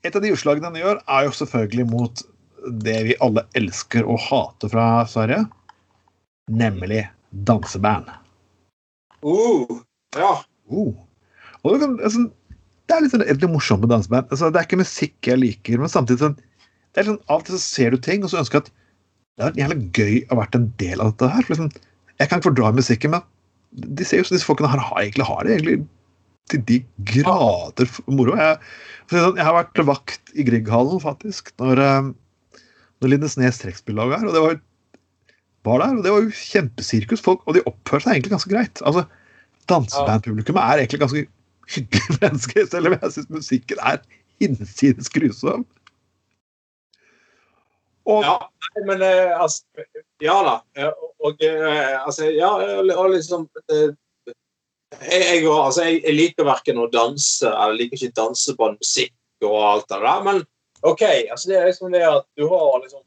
[0.06, 2.22] et av de utslagene den gjør, er jo selvfølgelig mot
[2.86, 5.42] det vi alle elsker og hater fra Sverige,
[6.52, 8.12] nemlig danseband.
[9.26, 9.82] Uh,
[10.16, 10.36] ja.
[10.70, 10.94] Uh.
[11.64, 12.28] Og det, kan, altså,
[12.90, 14.32] det er litt sånn, litt morsomt med danseband.
[14.34, 16.38] Altså, det er ikke musikk jeg liker, men samtidig sånn,
[16.90, 18.72] det er sånn, Av og til så ser du ting, og så ønsker jeg at
[18.74, 21.46] det hadde vært jævlig gøy å vært en del av dette her.
[21.46, 21.70] For liksom,
[22.20, 23.28] jeg kan ikke fordra musikken, men
[24.00, 25.78] de ser jo som disse folkene her har, egentlig har det egentlig
[26.50, 26.80] til de
[27.12, 28.34] grader moro.
[28.40, 28.58] Jeg,
[29.14, 32.64] sånn, jeg har vært vakt i Grieghallen, faktisk, når, eh,
[33.00, 34.32] når Lindesnes trekkspillag var her.
[34.32, 34.60] Og det var,
[35.70, 37.22] var der, og det var jo kjempesirkus.
[37.24, 38.82] Folk, og de oppførte seg egentlig ganske greit.
[38.82, 39.06] Altså,
[39.70, 41.28] Dansebandpublikummet er egentlig ganske
[41.76, 44.02] hyggelige menneske, selv om jeg syns musikken er
[44.42, 45.66] hinsides grusom.
[48.10, 48.38] Og Ja,
[48.88, 49.64] men eh, altså
[50.24, 50.56] Ja da.
[50.78, 52.50] Eh, Og eh, altså Ja,
[52.98, 53.50] og liksom
[55.02, 59.58] jeg, jeg, altså, jeg, jeg liker verken å danse eller liker ikke danseband, musikk og
[59.62, 60.42] alt det der, men
[60.82, 61.04] OK.
[61.32, 63.04] altså Det er liksom det at du har liksom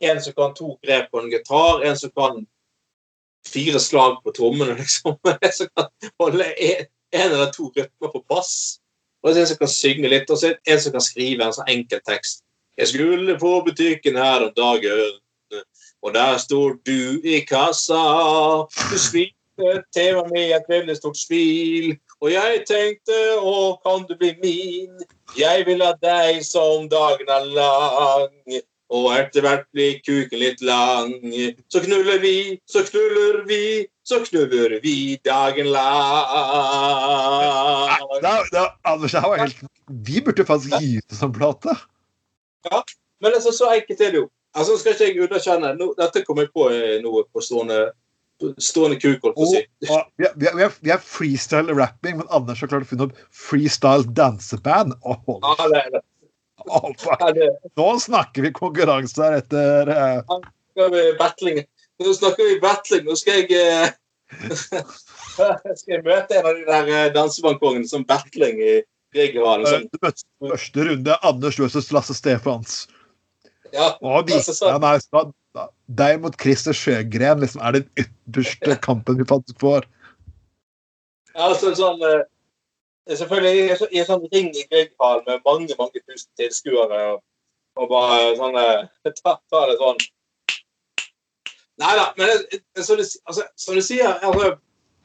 [0.00, 2.42] en som kan to grep på en gitar, en som kan
[3.48, 5.16] fire slag på trommene, liksom.
[5.30, 5.88] En som kan
[6.18, 8.80] holde en, en eller to rytmer på bass.
[9.24, 12.02] Og en som kan synge litt, og så en som kan skrive en sånn enkel
[12.04, 12.42] tekst.
[12.76, 15.20] Jeg skulle på butikken her om dagen,
[16.04, 18.02] og der står du i kassa.
[18.90, 24.14] Du smilte til meg med et veldig stort smil, og jeg tenkte å, kan du
[24.18, 25.02] bli min?
[25.38, 28.60] Jeg vil ha deg som dagen er lang.
[28.94, 31.14] Og etter hvert blir kuken litt lang.
[31.72, 36.24] Så knuller vi, så knuller vi, så knuller vi dagen lang.
[38.82, 39.56] Anders, det her var helt
[40.06, 41.76] Vi burde faktisk gi ut det som plate.
[42.70, 42.82] Ja,
[43.20, 44.28] Men altså, så enkelt er det jo.
[44.54, 47.78] Altså, skal ikke jeg underkjenne no, Dette kom jeg på eh, noe på stående,
[48.62, 49.62] stående kuk, holdt på å si.
[50.20, 54.94] vi, har, freestyle rapping, men Anders har klart å finne opp freestyle danseband.
[55.02, 55.16] Ja,
[55.72, 56.04] det er det.
[57.40, 57.50] det
[57.80, 60.38] nå snakker vi konkurranse her etter uh...
[60.76, 61.64] vi battling.
[62.02, 63.04] Nå snakker vi battling.
[63.06, 63.92] Nå skal jeg eh,
[65.78, 68.74] skal jeg møte en av de der dansebankongene som battling i
[69.14, 69.86] Grieghallen.
[69.86, 70.50] Sånn.
[70.50, 71.16] første runde.
[71.22, 72.84] Anders versus Lasse Stefans.
[73.74, 74.98] Ja, Og de, Altså, så- ja, nei,
[75.88, 79.86] deg mot Christer Sjøgren liksom, er den ytterste kampen vi faktisk får.
[81.34, 82.22] altså sånn eh,
[83.04, 87.00] Selvfølgelig i en sånn- sånn ring i Grieghallen med mange mange tusen tilskuere.
[87.14, 87.22] Og,
[87.76, 88.86] og bare sånn eh,
[89.22, 89.98] ta, ta det sånn
[91.82, 92.30] Nei da, men
[92.84, 94.52] som, du, altså, som du sier altså,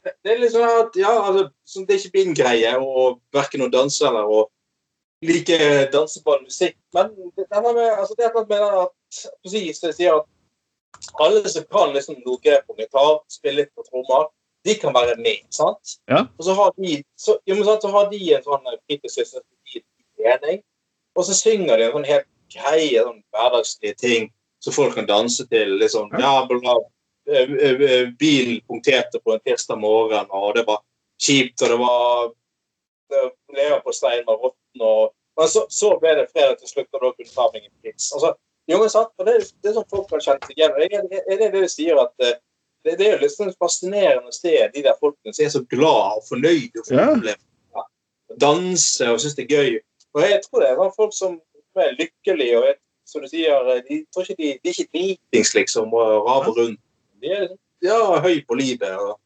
[0.04, 1.48] Det er litt sånn at ja, altså,
[1.86, 4.44] det er ikke min greie å verken å danse eller å
[5.26, 5.58] like
[5.92, 6.78] danseball musikk.
[6.96, 11.42] Men det, er med, altså, det er noe med at precis, det sier at alle
[11.52, 14.30] som kan liksom noe på gitar, spille litt på trommer,
[14.64, 15.44] de kan være med.
[15.52, 15.98] sant?
[16.08, 16.24] Ja.
[16.38, 18.66] Og så har de, så, jo, men sant, så har de en sånn
[20.20, 20.60] de er
[21.16, 24.28] og så synger de en sånn helt greie sånn hverdagslige ting
[24.64, 25.76] som folk kan danse til.
[25.80, 26.76] liksom, ja, bla.
[27.30, 30.82] Eh, eh, eh, Bilen punkterte på en tirsdag morgen, og det var
[31.22, 32.30] kjipt, og det var
[33.56, 37.32] leverposteien var råtten, og Men så, så ble det fredag til slutt, og da kunne
[37.32, 38.10] ta meg en pils.
[38.12, 38.34] Altså,
[38.68, 40.74] jo, men sant, og det, det er sånn folk har kjent igjen.
[41.08, 44.82] Det Er det de sier at det, det er jo litt sånn fascinerende sted, de
[44.84, 47.36] der folkene som er så glad og fornøyd og fornøyde.
[47.78, 47.86] Ja.
[48.42, 49.80] danse og syns det er gøy.
[50.18, 51.38] Og jeg tror det er folk som
[51.78, 52.78] er lykkelige og er,
[53.10, 56.80] som du sier, de, tror ikke de, de er ikke dritings, liksom, og raver rundt.
[57.20, 58.92] De er liksom, ja, høy på livet.
[59.00, 59.18] og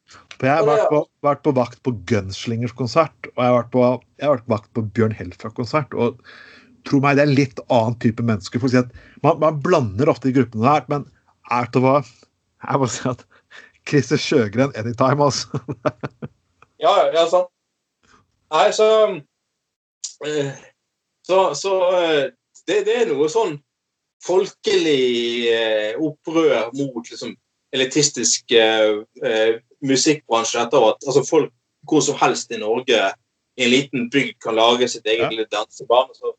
[0.42, 3.84] jeg har vært på, vært på vakt på Gunslingers konsert, og jeg har vært på,
[4.18, 5.94] jeg har vært på vakt på Bjørn Helfra-konsert.
[5.96, 6.18] Og
[6.88, 8.60] tro meg, det er litt annen type mennesker.
[8.60, 8.92] For å si at
[9.24, 11.06] man, man blander ofte i gruppene her, men
[11.52, 11.98] er det hva
[12.64, 13.24] Jeg må si at
[13.88, 15.60] Christer Sjøgren anytime, altså.
[16.84, 17.48] Ja, ja, ja, sant.
[18.52, 18.86] Nei, så
[20.26, 20.50] eh,
[21.24, 22.24] Så, så eh,
[22.68, 23.54] det, det er noe sånn
[24.24, 27.34] folkelig eh, opprør mot liksom
[27.74, 31.52] elitistisk eh, eh, musikkbransje etter at altså folk
[31.84, 33.00] hvor som helst i Norge
[33.58, 35.30] i en liten bygd kan lage sitt eget Ja.
[35.30, 36.14] lille danseband.
[36.16, 36.32] Så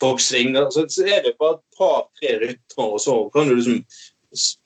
[0.00, 3.82] folk svinger, så, så er det bare et par-tre rytmer, og så kan du liksom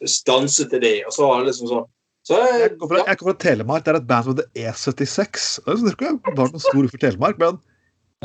[0.07, 1.01] stanse til det.
[1.07, 1.89] og så er det liksom sånn
[2.27, 3.85] så, eh, Jeg kommer fra, jeg kommer fra Telemark.
[3.85, 5.45] Det er et band som heter E76.
[5.67, 7.61] Det er ikke bare var noe stor for Telemark, men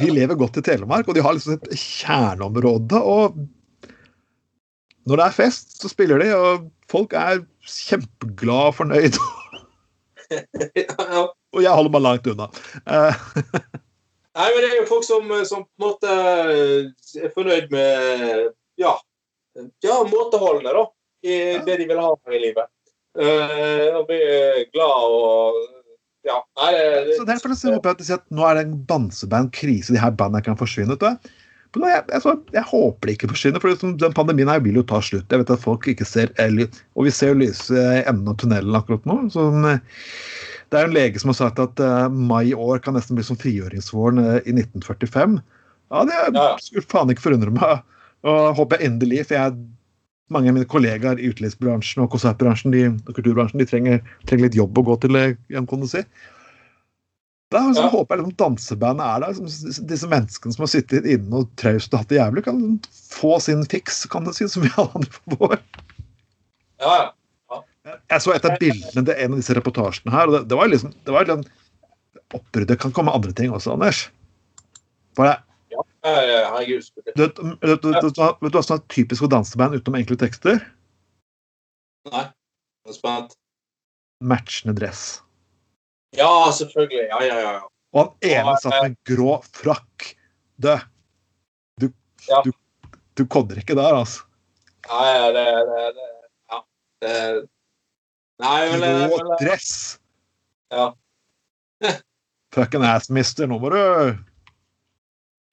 [0.02, 3.00] de lever godt i Telemark, og de har liksom et kjerneområde.
[3.02, 3.38] og
[5.06, 9.20] når det er fest, så spiller de, og folk er kjempeglade og fornøyd.
[11.56, 12.48] Og jeg holder meg langt unna.
[12.90, 13.20] Eh,
[14.36, 16.16] Nei, men det er jo folk som, som på en måte
[17.22, 18.50] er fornøyd med
[18.82, 18.92] ja,
[19.86, 20.84] ja måteholdene, da.
[21.26, 22.68] I det de vil ha i livet.
[23.16, 25.64] Uh, og blir glad og
[26.26, 26.40] Ja.
[26.58, 30.12] Nei, det, så derfor så håper jeg at nå er det en danseband-krise, de her
[30.18, 30.98] bandene kan forsvinne.
[30.98, 31.34] Vet du.
[31.76, 34.80] Men nå, jeg, jeg, jeg håper det ikke forsvinner, for liksom, den pandemien her vil
[34.80, 35.28] jo ta slutt.
[35.32, 38.38] Jeg vet at folk ikke ser eller, Og vi ser jo lyset i enden av
[38.40, 39.18] tunnelen akkurat nå.
[39.34, 40.00] Sånn, eh,
[40.72, 43.24] det er en lege som har sagt at uh, mai i år kan nesten bli
[43.28, 45.38] som frigjøringsvåren uh, i 1945.
[45.94, 46.48] Ja, det Ja.
[46.64, 47.84] skulle faen ikke forundre meg.
[48.26, 49.60] Og håper jeg endelig, for jeg
[50.34, 54.58] mange av mine kollegaer i utelivsbransjen og konsertbransjen de, og kulturbransjen de trenger, trenger litt
[54.58, 55.20] jobb å gå til,
[55.54, 56.02] kan du si.
[57.54, 57.90] Da så Ja.
[57.94, 59.34] håper jeg liksom dansebandet er der.
[59.38, 63.40] Som, disse menneskene som har sittet inne og traust og hatt det jævlig, kan få
[63.40, 65.60] sin fiks, kan du si, som vi alle andre får.
[66.82, 67.12] ja, ja.
[68.10, 70.68] Jeg så et av bildene til en av disse reportasjene her, og det, det var
[70.72, 71.44] liksom det var liksom,
[72.34, 74.10] Oppbruddet Det kan komme andre ting også, Anders.
[75.16, 75.36] For det,
[75.70, 75.84] ja.
[76.04, 76.82] Herregud.
[77.16, 80.18] du vet, du, du, du, vet du hva som er typisk for danseband utenom enkle
[80.18, 80.58] tekster?
[82.10, 82.26] Nei.
[82.86, 83.38] Jeg er spent.
[84.26, 85.22] Matchende dress.
[86.18, 87.08] Ja, selvfølgelig.
[87.12, 87.56] Ja, ja, ja.
[87.96, 90.12] Og han ene satt med en grå frakk.
[90.58, 90.72] Du,
[91.82, 91.90] du,
[92.30, 92.42] Ja.
[92.46, 92.52] du,
[93.16, 94.26] du kodder ikke der, altså.
[94.90, 96.08] Nei, det, det, det
[96.52, 96.62] Ja.
[97.02, 97.16] Det,
[98.44, 99.72] nei, men, Grå dress.
[100.74, 100.92] Ja.
[102.56, 103.82] Fucking assmister, nå må du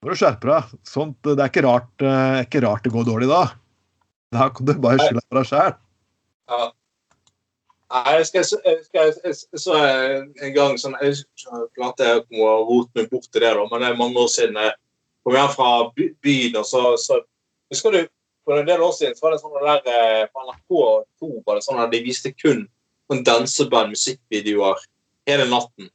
[0.02, 0.70] må du skjerpe deg.
[0.86, 3.44] Sånt, det er ikke rart, eh, ikke rart det går dårlig da.
[4.34, 5.76] Da kan du bare skylde på deg sjæl.
[6.50, 6.70] Ja.
[7.92, 11.18] Nei, jeg skal, jeg jeg, så en gang sånn Jeg
[11.76, 14.56] klarte jeg å rote meg bort til det, da, men det er mange år siden
[14.56, 14.72] jeg
[15.22, 15.70] kom hjem fra
[16.24, 16.56] byen.
[16.62, 17.20] og så, så
[17.72, 18.00] Husker du
[18.44, 21.66] for en del år siden så var det sånn der eh, på NRK2 var det
[21.66, 22.64] sånn at de viste kun
[23.10, 24.80] sånn danseband, musikkvideoer
[25.28, 25.90] hele natten.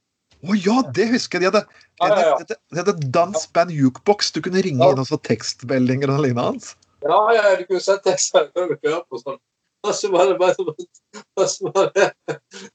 [0.46, 1.50] Å ja, det husker jeg.
[1.50, 2.34] De hadde, de Ja, ja, ja.
[2.38, 4.30] hadde, de hadde dansband jukebox.
[4.32, 6.76] Du kunne ringe inn og få tekstmeldinger og lignende hans.
[7.02, 9.38] Ja, ja, du kunne sett du hørte på sånn.
[9.86, 10.54] Og så var det bare
[11.38, 12.08] Og så var det,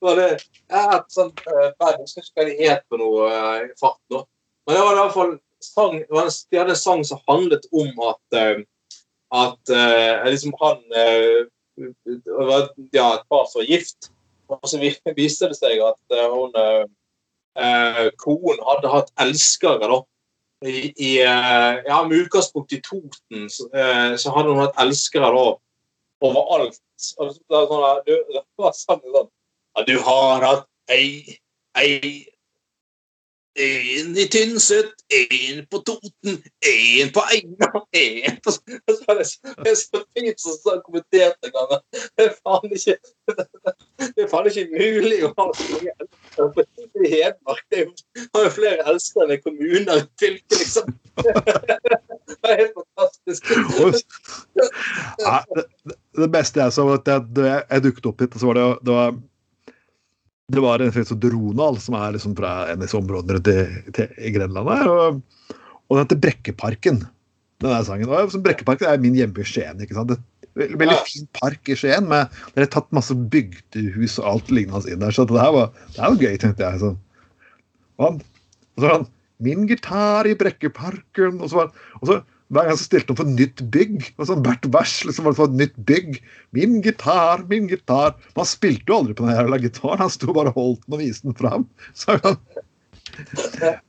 [0.02, 0.28] var det
[0.72, 3.74] ja, et sånt eh, band, Jeg husker ikke hva de het på noe eh, i
[3.80, 4.22] fart nå.
[4.68, 5.34] Men det var i hvert fall
[5.64, 8.64] sang, de hadde en sang som handlet om at eh,
[9.34, 11.44] at eh, liksom han eh,
[12.94, 14.12] ja, et par som var gift,
[14.48, 16.84] og så vi- viste det seg at eh, hun eh,
[17.58, 20.02] eh, konen hadde hatt elskere, da.
[20.64, 25.34] I, i eh, ja, med utgangspunkt i Toten, så, eh, så hadde hun hatt elskere
[25.34, 25.48] da
[26.30, 26.80] overalt.
[27.20, 31.40] Og sånn, du, det var sånn, sånn ja, Du har hatt ei,
[31.80, 31.98] ei
[33.56, 38.62] en i Tynset, en på Toten, en på Eina, en på Så
[39.10, 41.82] er det så- fint som så kommenterte en gang.
[41.94, 42.98] Det er faen ikke
[44.16, 45.94] Det er faen ikke mulig å ha så mange
[46.64, 47.64] elskere i Hedmark.
[47.70, 47.86] Det
[48.34, 51.00] har jo flere elskere enn kommuner i fylket, liksom.
[52.44, 53.52] Det helt fantastisk.
[53.84, 53.94] Og-
[55.56, 58.58] det, det- det beste jeg så, var at jeg, jeg, dukket opp hit, så var
[58.60, 59.16] det, det var
[60.54, 64.12] det var en slags som som er liksom fra en av disse områdene til, til,
[64.22, 65.22] i Grenland Der, Og,
[65.88, 67.00] og den heter Brekkeparken.
[67.64, 68.12] Den der sangen.
[68.12, 69.80] Og så Brekkeparken er min hjemby Skien.
[69.82, 70.12] ikke sant?
[70.12, 70.20] Det,
[70.60, 72.06] veldig, veldig fin park i Skien.
[72.12, 75.16] med Det er tatt masse bygdehus og alt lignende inn der.
[75.16, 76.84] Så det her var, det her var gøy, tenkte jeg.
[76.84, 77.00] sånn.
[77.98, 78.22] Og han,
[78.76, 79.10] og så var han
[79.44, 81.40] Min gitar i Brekkeparken.
[81.42, 81.74] Og så, var,
[82.04, 82.20] og så
[82.54, 84.08] hver gang så stilte han for nytt bygg.
[84.18, 86.18] og sånn Hvert vers liksom var det for et nytt bygg.
[86.56, 88.16] Min gitar, min gitar.
[88.32, 90.04] Men han spilte jo aldri på den jævla gitaren.
[90.04, 91.68] Han sto bare og holdt den og viste den fram.
[92.00, 92.18] Så,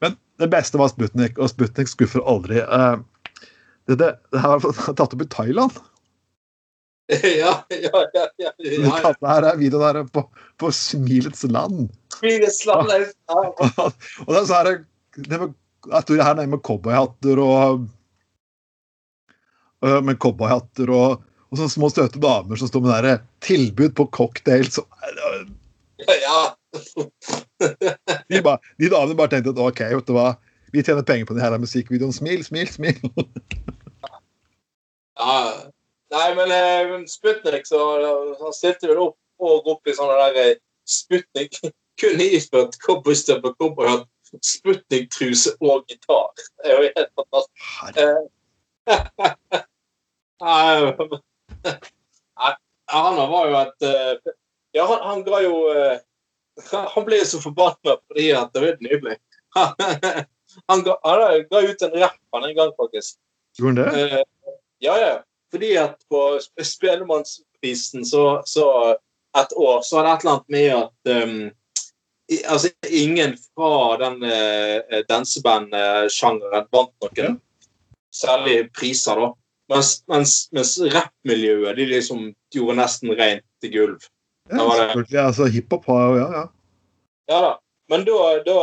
[0.04, 2.60] men det beste var Sputnik, og Sputnik skuffer aldri.
[2.64, 2.94] Eh,
[3.88, 5.82] det, det, det her var tatt opp i Thailand.
[7.12, 8.22] Ja, ja, ja.
[8.40, 8.92] ja, ja,
[9.28, 10.22] her er videoen her på,
[10.56, 11.90] på Smilets land.
[12.14, 12.94] Smilets land,
[13.28, 13.42] ja.
[14.24, 14.70] og det er så her,
[15.20, 17.84] jeg tror det her nede med cowboyhatter og
[20.04, 24.78] med cowboyhatter og, og sånne små støte damer som står med der, tilbud på cocktails.
[24.78, 24.88] og-
[26.04, 26.54] Ja.
[28.28, 30.32] De, bare, de damene bare tenkte at OK, vet du hva,
[30.74, 32.12] vi tjener penger på denne musikkvideoen.
[32.12, 32.98] Smil, smil, smil.
[35.18, 35.36] ja.
[36.14, 37.78] Nei, men eh, Sputnik så
[38.40, 41.56] han stilte vel opp og opp i sånne der eh, Sputnik
[42.00, 44.08] kun iført cowboystøvler, cowboyhatt,
[44.42, 46.30] Sputnik-truse og gitar.
[46.58, 47.54] Det er jo helt fantastisk.
[52.40, 52.52] Nei,
[52.90, 54.32] han var jo et eh,
[54.74, 55.98] Ja, han, han ga jo eh,
[56.94, 59.16] Han ble så forbanna fordi at Det var nydelig.
[60.70, 63.16] Han ga, han ga ut en rapp han en gang, faktisk.
[63.58, 64.02] Gjorde han det?
[64.20, 64.24] Eh,
[64.84, 65.14] ja, ja.
[65.50, 68.66] Fordi at på Sp- Spellemannsprisen så, så
[69.38, 71.50] et år så var det et eller annet med at um,
[72.30, 77.40] i, altså, ingen fra den uh, danseband-sjangeren vant noen
[78.14, 79.32] særlig priser, da.
[79.72, 84.02] Mens, mens, mens rappmiljøet de liksom gjorde nesten rent til gulv.
[84.50, 85.20] Ja, var det- selvfølgelig.
[85.20, 86.44] Altså, hiphop har jo Ja, ja.
[87.32, 87.52] Ja da.
[87.88, 88.56] Men da, da,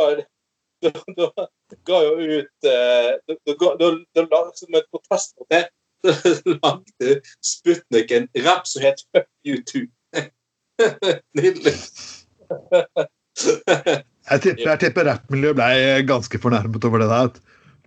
[0.82, 1.44] da, da
[1.86, 3.34] ga jo ut eh, Da,
[3.78, 5.64] da, da, Som et protest mot det,
[6.62, 9.86] lagde Sputnik en rapp som het Fuck you too.
[11.38, 11.74] Nydelig.
[14.30, 15.68] Jeg tipper, jeg tipper rappmiljøet ble
[16.06, 17.40] ganske fornærmet over det der.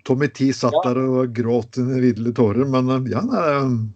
[0.05, 0.81] At Tommy T satt Ja.
[0.93, 3.89] der og gråt i ville tårer, men øh, ja, nei,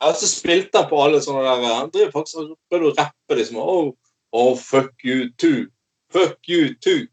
[0.00, 3.34] Ja, så spilte han på alle sånne der Han driver faktisk og prøvde å rappe
[3.34, 3.92] liksom oh,
[4.32, 5.66] oh, fuck you too.
[6.12, 7.08] Fuck you too.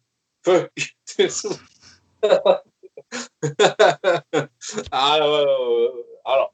[0.46, 1.58] Fuck you too.
[4.92, 6.46] Nei, det var jo Ja da.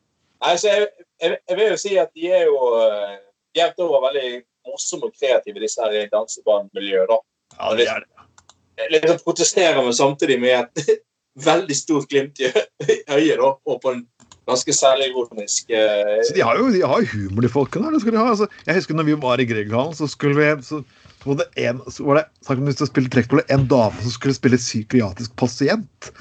[0.41, 0.87] Nei, så jeg,
[1.21, 3.19] jeg, jeg vil jo si at de er jo eh,
[3.55, 7.11] jevnt over veldig morsomme og kreative, disse her i dansebandmiljøet.
[7.11, 7.19] da.
[7.59, 8.89] ja, det er det.
[8.95, 11.03] Liksom protesterer, men samtidig med et
[11.39, 14.03] veldig stort glimt i øyet, da, og på en
[14.49, 17.99] ganske selvironisk eh, Så de har jo de har humor, de folkene her.
[18.01, 18.27] De ha.
[18.33, 20.81] Altså, jeg husker når vi var i Grieghallen, så skulle vi så,
[21.21, 26.11] så var det en, så var det, spille en dame som skulle spille psykiatrisk pasient.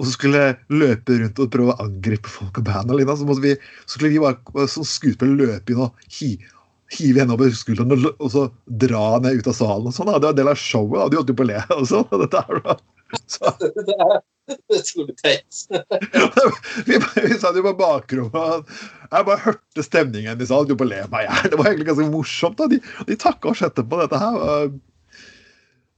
[0.00, 2.96] Og så skulle løpe rundt og prøve å angripe folk og bandet.
[2.96, 3.52] Lina, Så, vi,
[3.84, 6.30] så skulle vi bare som skuespillere løpe inn og hi,
[6.96, 8.46] hive henne over skulderen og, og så
[8.80, 9.90] dra henne ut av salen.
[9.90, 10.08] og sånn.
[10.14, 11.02] Det var en del av showet.
[11.02, 11.10] da.
[11.12, 11.60] De holdt jo på å le.
[11.76, 12.08] og sånn.
[12.24, 12.80] Dette her.
[13.28, 14.20] Så, Det er
[16.88, 18.70] vi, vi satt jo på bakrommet
[19.10, 20.60] jeg bare hørte stemningen de sa.
[20.60, 21.48] Holdt på le meg her.
[21.50, 22.60] Det var egentlig ganske morsomt.
[22.60, 22.68] da.
[22.70, 22.78] De,
[23.08, 24.36] de takka oss etterpå dette her.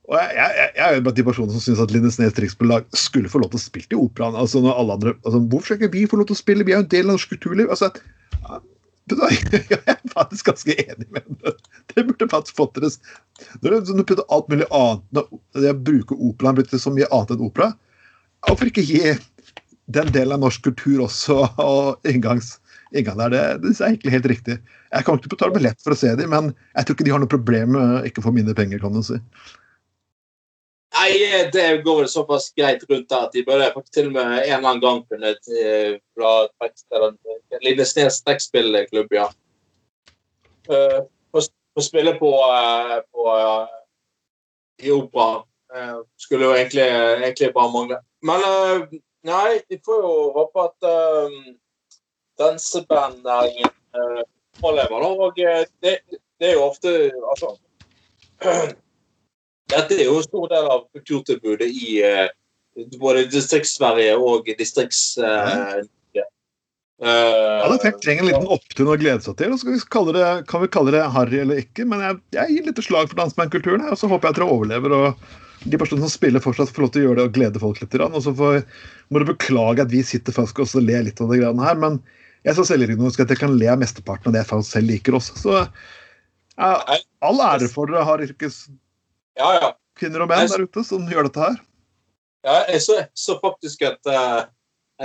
[0.09, 3.31] Og, jeg, jeg, jeg er jo blant de personene som syns at Lindesnes Riksbolag skulle
[3.33, 4.37] få lov til å spille i operaen.
[4.41, 6.65] altså når alle andre, altså Hvorfor skal ikke vi få lov til å spille?
[6.67, 7.69] Vi er jo en del av norsk kulturliv.
[7.71, 7.89] altså
[9.11, 9.17] du
[9.53, 11.53] Jeg er faktisk ganske enig med det.
[11.93, 12.97] Dere burde faktisk fått deres
[13.61, 15.25] Når du- når du putter alt mulig annet når
[15.67, 17.73] det bruker operaen blitt så mye annet enn opera,
[18.47, 19.01] hvorfor ikke gi
[19.93, 22.55] den delen av norsk kultur også og inngangs,
[22.95, 23.35] inngang der?
[23.35, 24.59] Det, det er egentlig helt riktig.
[24.93, 27.15] Jeg kommer ikke å betale billett for å se dem, men jeg tror ikke de
[27.15, 29.19] har noe problem med å ikke få mine penger, kan du si.
[30.93, 31.13] Nei,
[31.55, 34.43] det går vel såpass greit rundt der at de burde faktisk til og med en
[34.43, 35.33] eller annen gang kunne
[36.13, 36.33] fra
[36.69, 39.31] eh, Lindesnes trekkspillklubb, ja.
[40.69, 41.01] Eh,
[41.33, 41.41] Få
[41.75, 45.47] få spille på, eh, på eh, i operaen.
[45.77, 46.85] Eh, Skulle jo egentlig,
[47.23, 47.99] egentlig bare mangle.
[48.23, 51.37] Men eh, nei, vi får jo håpe at uh,
[52.41, 54.23] dansebandnæringen uh,
[54.61, 55.01] overlever.
[55.01, 55.37] da, Og
[55.83, 55.95] det,
[56.41, 56.93] det er jo ofte
[57.31, 57.55] Altså
[59.73, 62.29] dette er jo en stor del av kulturtilbudet i uh,
[63.01, 65.17] både Distrikts-Sverige og Distrikts...
[65.19, 65.83] Uh,
[67.03, 69.55] Alle trekk trenger en liten opptur å glede seg til.
[69.59, 72.69] så kan vi det, kan vi kalle det harry eller ikke, men jeg, jeg gir
[72.69, 73.83] litt slag for dansebandkulturen.
[73.83, 76.85] her, Og så håper jeg at dere overlever, og de personene som spiller, fortsatt får
[76.85, 77.95] lov til å gjøre det og glede folk litt.
[78.03, 78.63] Og så får,
[79.13, 82.01] må du beklage at vi sitter faktisk og ler litt av det greiene her, men
[82.43, 85.19] jeg skal selvironisk at jeg kan le av mesteparten av det jeg faktisk selv liker
[85.19, 85.37] også.
[85.39, 85.53] Så
[86.59, 88.81] ja, all ære for dere har yrkeskvinner
[89.39, 89.71] ja, ja.
[90.25, 91.61] og menn der ute som gjør dette her.
[92.49, 94.43] ja jeg så, så faktisk at, eh,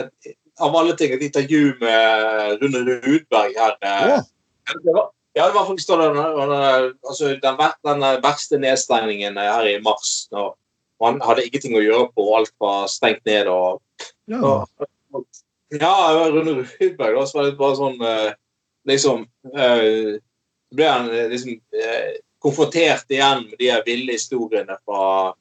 [0.01, 3.75] et Av alle ting et intervju med Rune Rudberg her.
[3.85, 6.53] eh, Å, Det var, ja, det var faktisk den, den,
[7.05, 10.27] altså, den, den verste nedstengningen her i mars.
[10.33, 10.55] Når
[11.03, 13.47] man hadde ingenting å gjøre på, alt var stengt ned.
[13.47, 13.81] og
[14.27, 14.41] ja.
[14.41, 15.25] Og-
[15.67, 15.91] Ja,
[16.31, 18.29] Rune Rudberg da, så var det bare sånn eh,
[18.87, 20.13] Liksom øh,
[20.71, 25.33] ble han eh, liksom øh, konfrontert igjen med de ville historiene fra,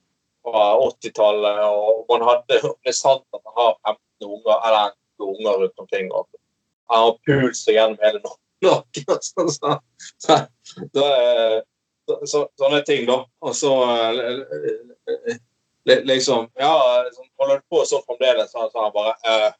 [0.43, 1.61] fra 80-tallet.
[1.71, 4.91] Og man hadde Det er sant at man har 15 unger, eller
[5.21, 6.11] 15 unger rundt omkring.
[6.11, 6.27] og
[6.91, 8.43] Han har pult seg gjennom hele Norge.
[8.65, 9.77] Og sånn, så,
[10.23, 10.39] så,
[10.73, 11.59] så, eh,
[12.09, 13.21] så, så, sånne ting, da.
[13.45, 15.39] Og så eh,
[16.07, 19.51] liksom Ja, liksom, holder du på sånn fremdeles, så han bare eh,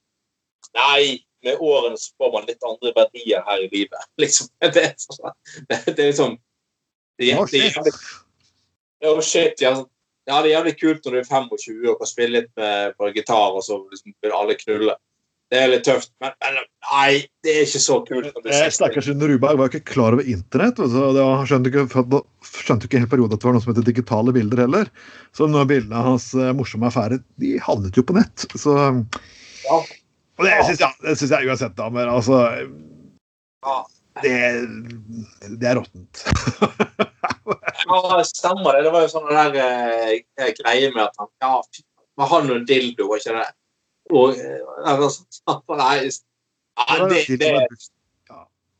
[0.77, 4.09] Nei, med årene så får man litt andre verdier her i livet.
[4.23, 4.49] Liksom.
[4.61, 5.37] Det, er sånn-
[5.69, 6.39] det, det er liksom
[7.19, 7.77] det, er shit.
[7.85, 7.93] Det,
[9.05, 9.73] Ja, shit, ja.
[10.27, 13.11] ja, det er jævlig kult når du er 25 og kan spille litt med, på
[13.15, 14.97] gitar, og så liksom vil alle knulle.
[15.47, 17.11] Det er litt tøft, men, men nei,
[17.47, 18.27] det er ikke så kult.
[18.27, 18.73] Eh, 60.
[18.75, 20.81] Stakkars Ruberg var jo ikke klar over internett.
[20.83, 24.65] han skjønte ikke, skjønte ikke helt periode at det var noe som heter digitale bilder
[24.65, 24.91] heller.
[25.37, 28.49] Så noen av bildene av hans eh, morsomme affære de havnet jo på nett.
[28.59, 28.75] Så
[29.67, 29.79] Ja.
[30.37, 31.87] Og det syns jeg, det synes jeg uansett, da.
[31.95, 32.41] Men altså
[33.63, 33.77] Ja.
[34.25, 34.35] Det,
[35.61, 36.23] det er råttent.
[37.87, 38.87] Ja, stemmer det.
[38.87, 41.85] Det var jo sånn der eh, greie med at han Ja, fy,
[42.19, 43.47] var han og dildo, var ikke det?
[44.15, 47.53] Og eh, sånn, Nei, ja, det, det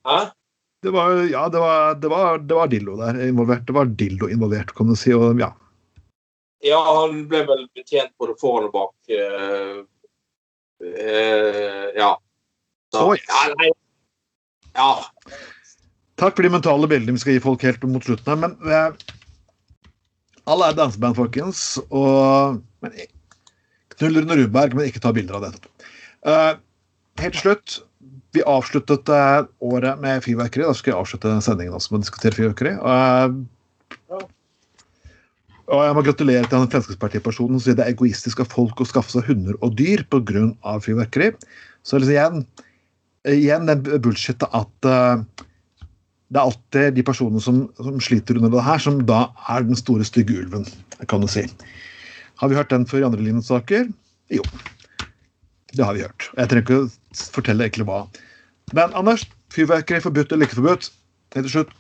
[0.07, 0.19] Hæ?
[0.85, 3.65] Det var, ja, det var, det, var, det var dildo der involvert.
[3.67, 5.11] Det var dildo involvert, kan du si.
[5.17, 5.49] Og ja.
[6.63, 8.93] Ja, han ble vel betjent både foran og bak.
[9.11, 9.83] Uh,
[10.85, 12.13] uh, ja.
[12.95, 13.19] Så, Oi.
[13.25, 13.73] ja, nei.
[14.79, 14.91] ja.
[16.21, 18.41] Takk for de mentale bildene vi skal gi folk helt mot slutten her.
[18.45, 19.91] Men uh,
[20.47, 21.65] alle er danseband, folkens.
[21.91, 22.95] Og men,
[24.01, 25.91] Knull Rune Rudberg, men ikke ta bilder av dette.
[26.27, 26.53] Eh,
[27.23, 27.77] helt til slutt.
[28.37, 30.67] Vi avsluttet eh, året med fyrverkeri.
[30.67, 32.75] Da skal jeg avslutte sendingen også med å diskutere fyrverkeri.
[32.77, 34.25] Eh,
[35.67, 38.87] og jeg må gratulere til den Fremskrittspartipersonen som sier det er egoistisk av folk å
[38.87, 40.77] skaffe seg hunder og dyr pga.
[40.85, 41.33] fyrverkeri.
[41.83, 42.45] Så liksom igjen,
[43.33, 44.91] igjen den bullshitet at
[46.27, 49.79] det er alltid de personene som, som sliter under det her, som da er den
[49.79, 50.67] store, stygge ulven,
[51.11, 51.45] kan du si.
[52.37, 53.89] Har vi hørt den før i andre lignende saker?
[54.33, 54.43] Jo.
[55.77, 56.31] Det har vi hørt.
[56.37, 58.05] Jeg trenger ikke å fortelle egentlig hva.
[58.77, 59.25] Men Anders,
[59.55, 60.91] fyrverkeri forbudt eller ikke forbudt?
[61.37, 61.73] Helt til slutt.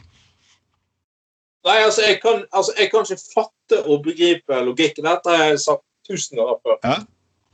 [1.67, 5.09] Nei, altså jeg, kan, altså, jeg kan ikke fatte og begripe logikken.
[5.09, 6.79] Dette har jeg sagt tusen ganger før.
[6.85, 6.97] Ja.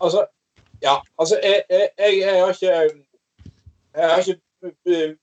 [0.04, 0.26] Altså,
[0.82, 1.88] ja, altså jeg, jeg,
[2.20, 2.74] jeg, har ikke
[3.94, 4.40] Jeg har ikke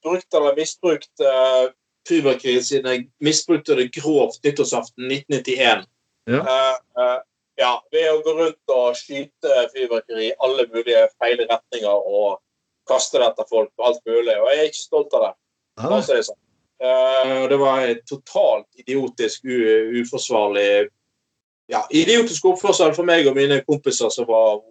[0.03, 1.69] brukt eller misbrukt uh,
[2.07, 5.85] fyrverkeri siden jeg misbrukte det grovt nyttårsaften 1991.
[6.29, 6.41] Ja.
[6.41, 7.19] Uh, eh,
[7.59, 12.39] ja, ved å gå rundt og skyte fyrverkeri i alle mulige feile retninger og
[12.89, 14.35] kaste det etter folk og alt mulig.
[14.37, 15.33] Og jeg er ikke stolt av det.
[15.79, 16.39] Ja, det sånn.
[16.79, 19.43] Eh, det var et totalt idiotisk,
[19.99, 20.87] uforsvarlig
[21.69, 24.61] ja, idiotisk oppførsel for meg og mine kompiser som var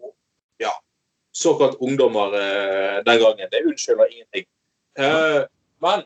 [0.59, 0.73] ja,
[1.37, 3.51] såkalt ungdommer uh, den gangen.
[3.53, 4.49] Det unnskylder ingenting.
[4.99, 5.45] Uh,
[5.85, 6.03] men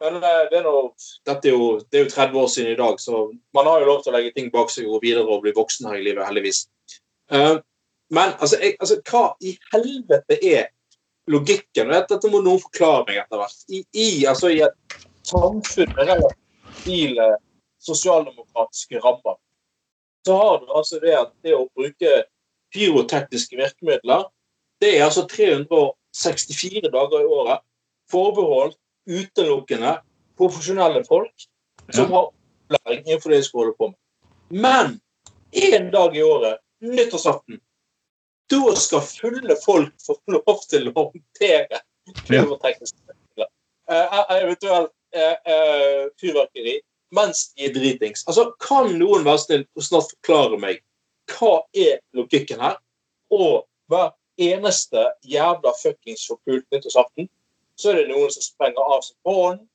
[0.00, 0.90] men eh, det er, noe,
[1.28, 3.26] er jo, det er jo 30 år siden i dag, så
[3.56, 5.52] man har jo lov til å legge ting bak seg og gå videre og bli
[5.56, 6.64] voksen her i livet, heldigvis.
[7.30, 7.60] Uh,
[8.10, 10.70] men altså, jeg, altså, hva i helvete er
[11.30, 11.90] logikken?
[11.90, 13.60] Og dette, dette må noen forklare meg etter hvert.
[13.68, 14.98] I, i, altså, i et
[15.28, 17.38] samfunn med relativt
[17.80, 19.38] sosialdemokratiske rammer,
[20.26, 22.24] så har du altså det at det å bruke
[22.74, 24.26] pyrotekniske virkemidler,
[24.80, 27.64] det er altså 364 dager i året
[28.10, 29.96] forbeholdt utelukkende
[30.38, 31.46] profesjonelle folk
[31.94, 33.98] som har opplæring innenfor det de skal holde på med.
[34.50, 35.00] Men
[35.52, 37.60] én dag i året, nyttårsaften,
[38.50, 41.82] da skal fulle folk få lov til å håndtere
[42.26, 43.50] pyrotekniske virkemidler.
[43.90, 46.80] Eh, eventuelt eh, eh, fyrverkeri
[47.14, 48.22] mens de er dritings.
[48.26, 50.82] Altså, Kan noen være snill og snart forklare meg
[51.30, 52.78] hva er logikken her?
[53.30, 57.28] Og hver eneste jævla fuckings forpult nyttårsaften,
[57.80, 59.66] så er det noen som sprenger av seg hånden,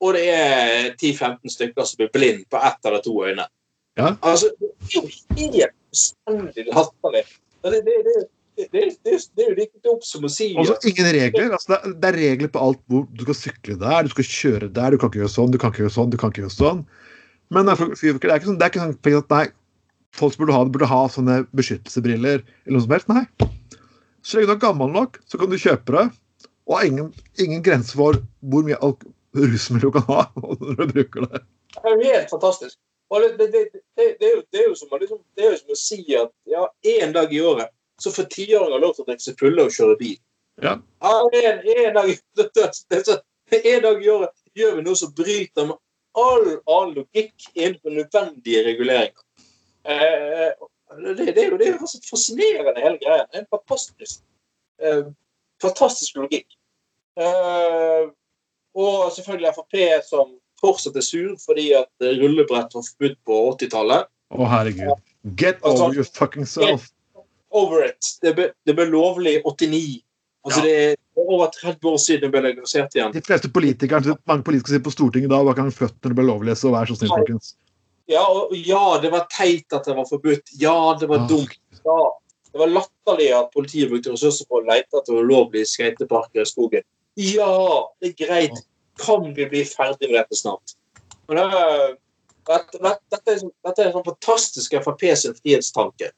[0.00, 3.44] og det er 10-15 stykker som blir blind på ett eller to øyne.
[3.98, 4.14] Ja.
[4.24, 7.24] Altså, Det er jo helt bestandig latterlig.
[7.60, 8.14] Det, det, det,
[8.56, 11.52] det, det, det, det er jo like dumt som å si Altså, ingen regler.
[11.52, 14.72] Altså, det, er, er regler på alt hvor du skal sykle der, du skal kjøre
[14.72, 16.56] der, du kan ikke gjøre sånn, du kan ikke gjøre sånn, du kan ikke gjøre
[16.56, 16.84] sånn.
[17.50, 19.44] Men det er ikke sånn, det er ikke sånn at nei,
[20.16, 23.12] folk burde ha, burde ha sånne beskyttelsesbriller eller noe som helst.
[23.12, 23.24] Nei.
[24.24, 26.06] Så lenge du er gammel nok, så kan du kjøpe det.
[26.70, 27.08] Og har ingen,
[27.38, 28.20] ingen grense for
[28.52, 28.78] hvor mye
[29.34, 31.42] rusmiddel du kan ha når du bruker det.
[31.74, 32.78] Det er jo helt fantastisk.
[33.10, 33.46] Det, det,
[33.96, 36.30] det, er jo, det, er jo som liksom, det er jo som å si at
[36.46, 39.74] ja, en dag i året så får tiåringer lov til å drikke seg fulle og
[39.74, 40.18] kjøre bil.
[40.62, 40.76] Ja.
[41.02, 42.10] Ja, en, en, dag,
[43.72, 45.80] en dag i året gjør vi noe som bryter med
[46.20, 49.26] all annen logikk innenfor nødvendige reguleringer.
[49.90, 50.48] Eh,
[51.02, 53.26] det, det, er jo, det er fascinerende, hele greia.
[53.34, 54.22] En fantastisk,
[54.82, 55.10] eh,
[55.62, 56.46] fantastisk logikk.
[57.18, 58.10] Eh,
[58.80, 61.88] og selvfølgelig Frp som fortsatt er sur fordi at
[62.20, 64.06] rullebrett var forbudt på 80-tallet.
[64.30, 65.00] Å, herregud.
[65.36, 66.90] Get Altså- over your fucking self.
[67.50, 68.04] Over it.
[68.22, 70.02] Det ble, det ble lovlig i 89.
[70.46, 70.62] Altså Ja.
[70.64, 73.12] Det er over 30 år siden det ble legalisert igjen.
[73.12, 76.24] De fleste politikere, mange politikere sitter på Stortinget da, var ikke født når det ble
[76.30, 77.54] lovlig, så vær så snill, folkens.
[78.08, 80.48] Ja, og ja, det var teit at det var forbudt.
[80.58, 81.26] Ja, det var Ah.
[81.28, 81.58] dumt.
[81.84, 81.98] Ja.
[82.52, 86.82] Det var latterlig at politiet brukte ressurser på å lete etter ulovlige skateparker i skogen.
[87.16, 88.62] Ja, det er greit.
[89.00, 90.74] Kan vi bli ferdig med dette snart?
[91.30, 91.44] Det,
[92.46, 96.10] dette, dette, er, sånn- dette er en sånn fantastisk Frp sin frihetstanke.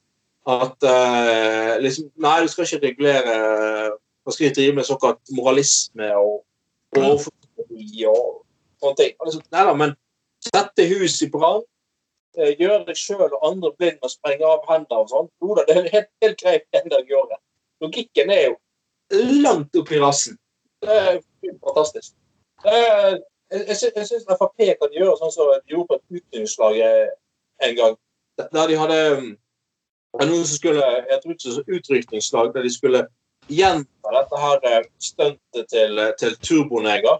[0.48, 3.34] At uh, liksom Nei, du skal ikke regulere
[4.26, 6.40] Man skal ikke drive med såkalt moralisme og
[6.98, 8.42] overformying og
[8.82, 9.14] sånne ting.
[9.18, 9.94] Liksom, nei da, men
[10.42, 11.62] sette hus i brann,
[12.36, 15.30] eh, gjøre deg sjøl og andre blind med å sprenge av hender og sånn.
[15.62, 17.40] Det er helt, helt greit en dag i.
[17.82, 18.56] Logikken er jo
[19.42, 20.38] langt opp i rassen.
[20.82, 21.20] Det er
[21.66, 22.12] fantastisk.
[22.66, 23.14] Eh,
[23.52, 27.08] Jeg, jeg, jeg syns Frp kan gjøre sånn som de gjorde på et utdrikningslag eh,
[27.66, 27.96] en gang.
[28.40, 29.26] Der de hadde mm,
[30.22, 33.02] noen som skulle et ut- utrykningslag der de skulle
[33.52, 37.18] gjenta dette her eh, stuntet til, eh, til Turboneger.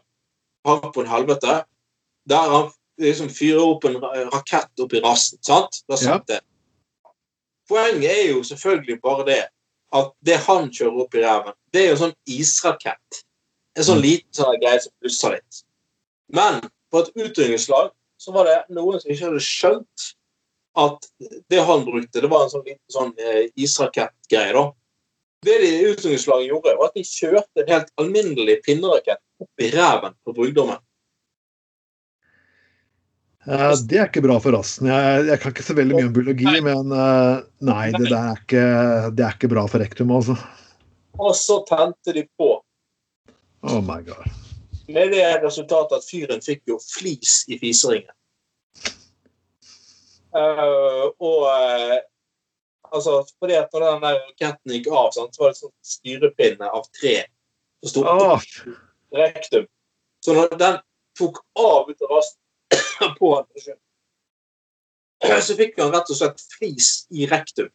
[0.65, 1.59] Hank på en helvete.
[2.33, 2.71] Der han
[3.03, 3.99] liksom fyrer opp en
[4.33, 5.37] rakett opp i rassen.
[5.45, 5.83] sant?
[6.01, 6.17] Ja.
[7.69, 9.43] Poenget er jo selvfølgelig bare det
[9.93, 13.21] at det han kjører opp i ræven, det er jo en sånn israkett.
[13.79, 15.63] En sånn liten sånn greie som plusser litt.
[16.33, 16.61] Men
[16.93, 20.13] på et utrydningslag så var det noen som ikke hadde skjønt
[20.83, 21.09] at
[21.53, 24.55] det han brukte, det var en sånn liten sånn eh, israkettgreie.
[24.57, 24.69] da.
[25.43, 29.69] Det de i utrydningslaget gjorde, var at de kjørte en helt alminnelig pinnerakett opp i
[29.75, 30.81] ræven på brudgommen.
[33.47, 34.89] Eh, det er ikke bra for rassen.
[34.93, 38.43] Jeg, jeg kan ikke så veldig mye om biologi, men eh, nei, det der er
[38.45, 38.67] ikke,
[39.19, 40.39] det er ikke bra for rektum, altså.
[41.19, 42.55] Og så tente de på.
[43.63, 44.27] Oh my god.
[44.89, 48.11] Med det resultatet at fyren fikk jo flis i fiseringen.
[50.33, 51.99] Uh, og uh,
[52.93, 56.71] altså, fordi at når den der raketten gikk av, sant, så var det sånn styrepinne
[56.73, 57.19] av tre
[57.83, 58.49] som sto oh.
[59.15, 59.69] rektum.
[60.25, 60.79] Så når den
[61.19, 63.47] tok av ut av rasten på han,
[65.47, 67.71] så fikk han rett og slett flis i rektum.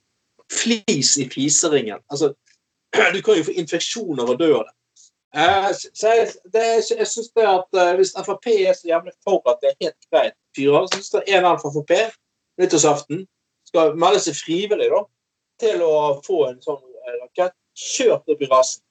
[0.52, 2.02] Flis i fiseringen.
[2.12, 2.34] Altså,
[3.16, 4.77] du kan jo få infeksjoner og dø av det.
[5.36, 9.44] Eh, Så jeg, det, jeg syns det at uh, hvis Frp er så jævlig for
[9.50, 11.94] at det er helt greit fyrer, så jeg en av Frp
[12.58, 13.26] nyttårsaften
[13.68, 15.04] skal melde seg frivillig da,
[15.62, 18.84] til å få en sånn eh, rakett kjørt opp i rasen.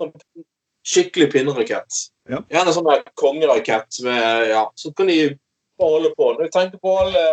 [0.00, 0.14] Sånn
[0.84, 1.98] skikkelig pinnerakett.
[2.30, 2.40] Ja.
[2.52, 2.88] Gjerne sånn
[3.20, 5.34] kongerakett med Ja, så kan de
[5.80, 6.30] bare holde på.
[6.32, 7.24] Når jeg tenker på alle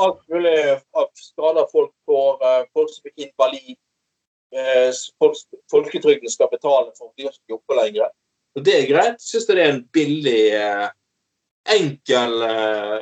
[0.00, 0.56] alt mulig
[0.96, 3.89] av skader folk får, folk som er invalid, folk,
[5.70, 8.10] folketrygden skal betale for, å skal ikke lenger.
[8.58, 9.20] Og det er greit.
[9.22, 10.88] Syns jeg det er en billig, eh,
[11.76, 12.96] enkel eh,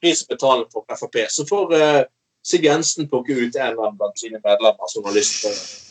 [0.00, 1.20] pris å betale for Frp.
[1.32, 2.00] Så får eh,
[2.48, 5.88] Siv Jensen plukke ut en eller annen blant sine medlemmer som har lyst til å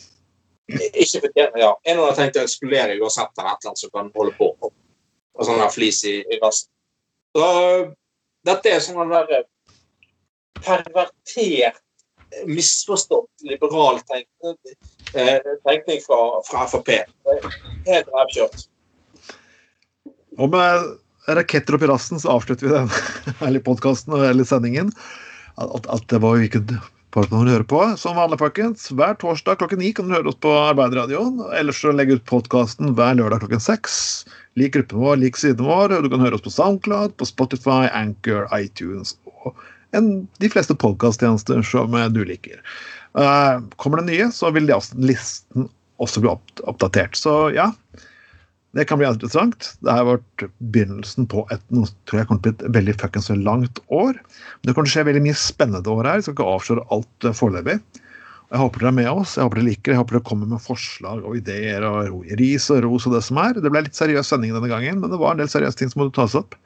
[0.68, 1.70] ikke fortjener, ja.
[1.88, 4.50] En har tenkt å ekskludere uansett eller et eller annet som kan holde på.
[4.60, 4.74] Og,
[5.46, 6.68] sånn der flis i, i rassen.
[7.36, 7.46] Så
[8.48, 9.46] dette er sånn der eh,
[10.58, 11.80] pervertert, eh,
[12.46, 14.56] misforstått liberal tenkning,
[15.14, 16.90] eh, tenkning fra, fra Frp.
[17.86, 18.66] Helt rævkjørt.
[20.38, 20.92] Og med
[21.28, 22.92] raketter opp i rassen så avslutter vi den
[23.42, 24.92] herlige podkasten og hele sendingen.
[25.58, 26.62] At, at det var ikke
[27.14, 27.80] podkasten du hører på.
[28.00, 28.90] Som vanlig, folkens.
[28.94, 31.40] Hver torsdag klokken ni kan du høre oss på Arbeiderradioen.
[31.58, 33.96] Ellers så legger vi ut podkasten hver lørdag klokken seks.
[34.58, 35.96] Lik gruppen vår, lik siden vår.
[36.04, 39.58] Du kan høre oss på SoundCloud, på Spotify, Anchor, iTunes og
[39.96, 42.60] en, de fleste podkasttjenester som eh, du liker.
[43.18, 45.68] Eh, kommer det nye, så vil de også, listen
[45.98, 46.32] også bli
[46.68, 47.16] oppdatert.
[47.18, 47.70] Så ja,
[48.76, 49.72] det kan bli interessant.
[49.84, 52.98] Det har vært begynnelsen på et nå tror jeg kommer til å bli et veldig
[53.00, 54.18] fuckings langt år.
[54.18, 56.20] Men det kommer til å skje veldig mye spennende år her.
[56.20, 57.78] Jeg skal ikke avsløre alt eh, foreløpig.
[58.48, 59.34] Jeg håper dere er med oss.
[59.36, 62.80] Jeg håper dere liker Jeg håper dere kommer med forslag og ideer og ris og
[62.86, 63.58] ros og det som er.
[63.60, 66.04] Det ble litt seriøs sending denne gangen, men det var en del seriøse ting som
[66.04, 66.56] måtte tas opp.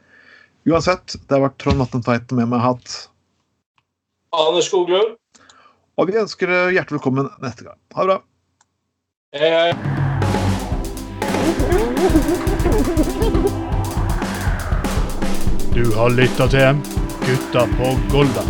[0.68, 2.92] Uansett, det har vært Trond Matten Tveiten med meg hatt.
[4.32, 5.16] Arne Skoglund.
[6.00, 7.78] Og vi ønsker hjertelig velkommen neste gang.
[7.92, 8.18] Ha det bra.
[9.36, 9.72] Hei, hei.
[15.72, 16.82] Du har lytta til
[17.26, 18.44] Gutta på Golda.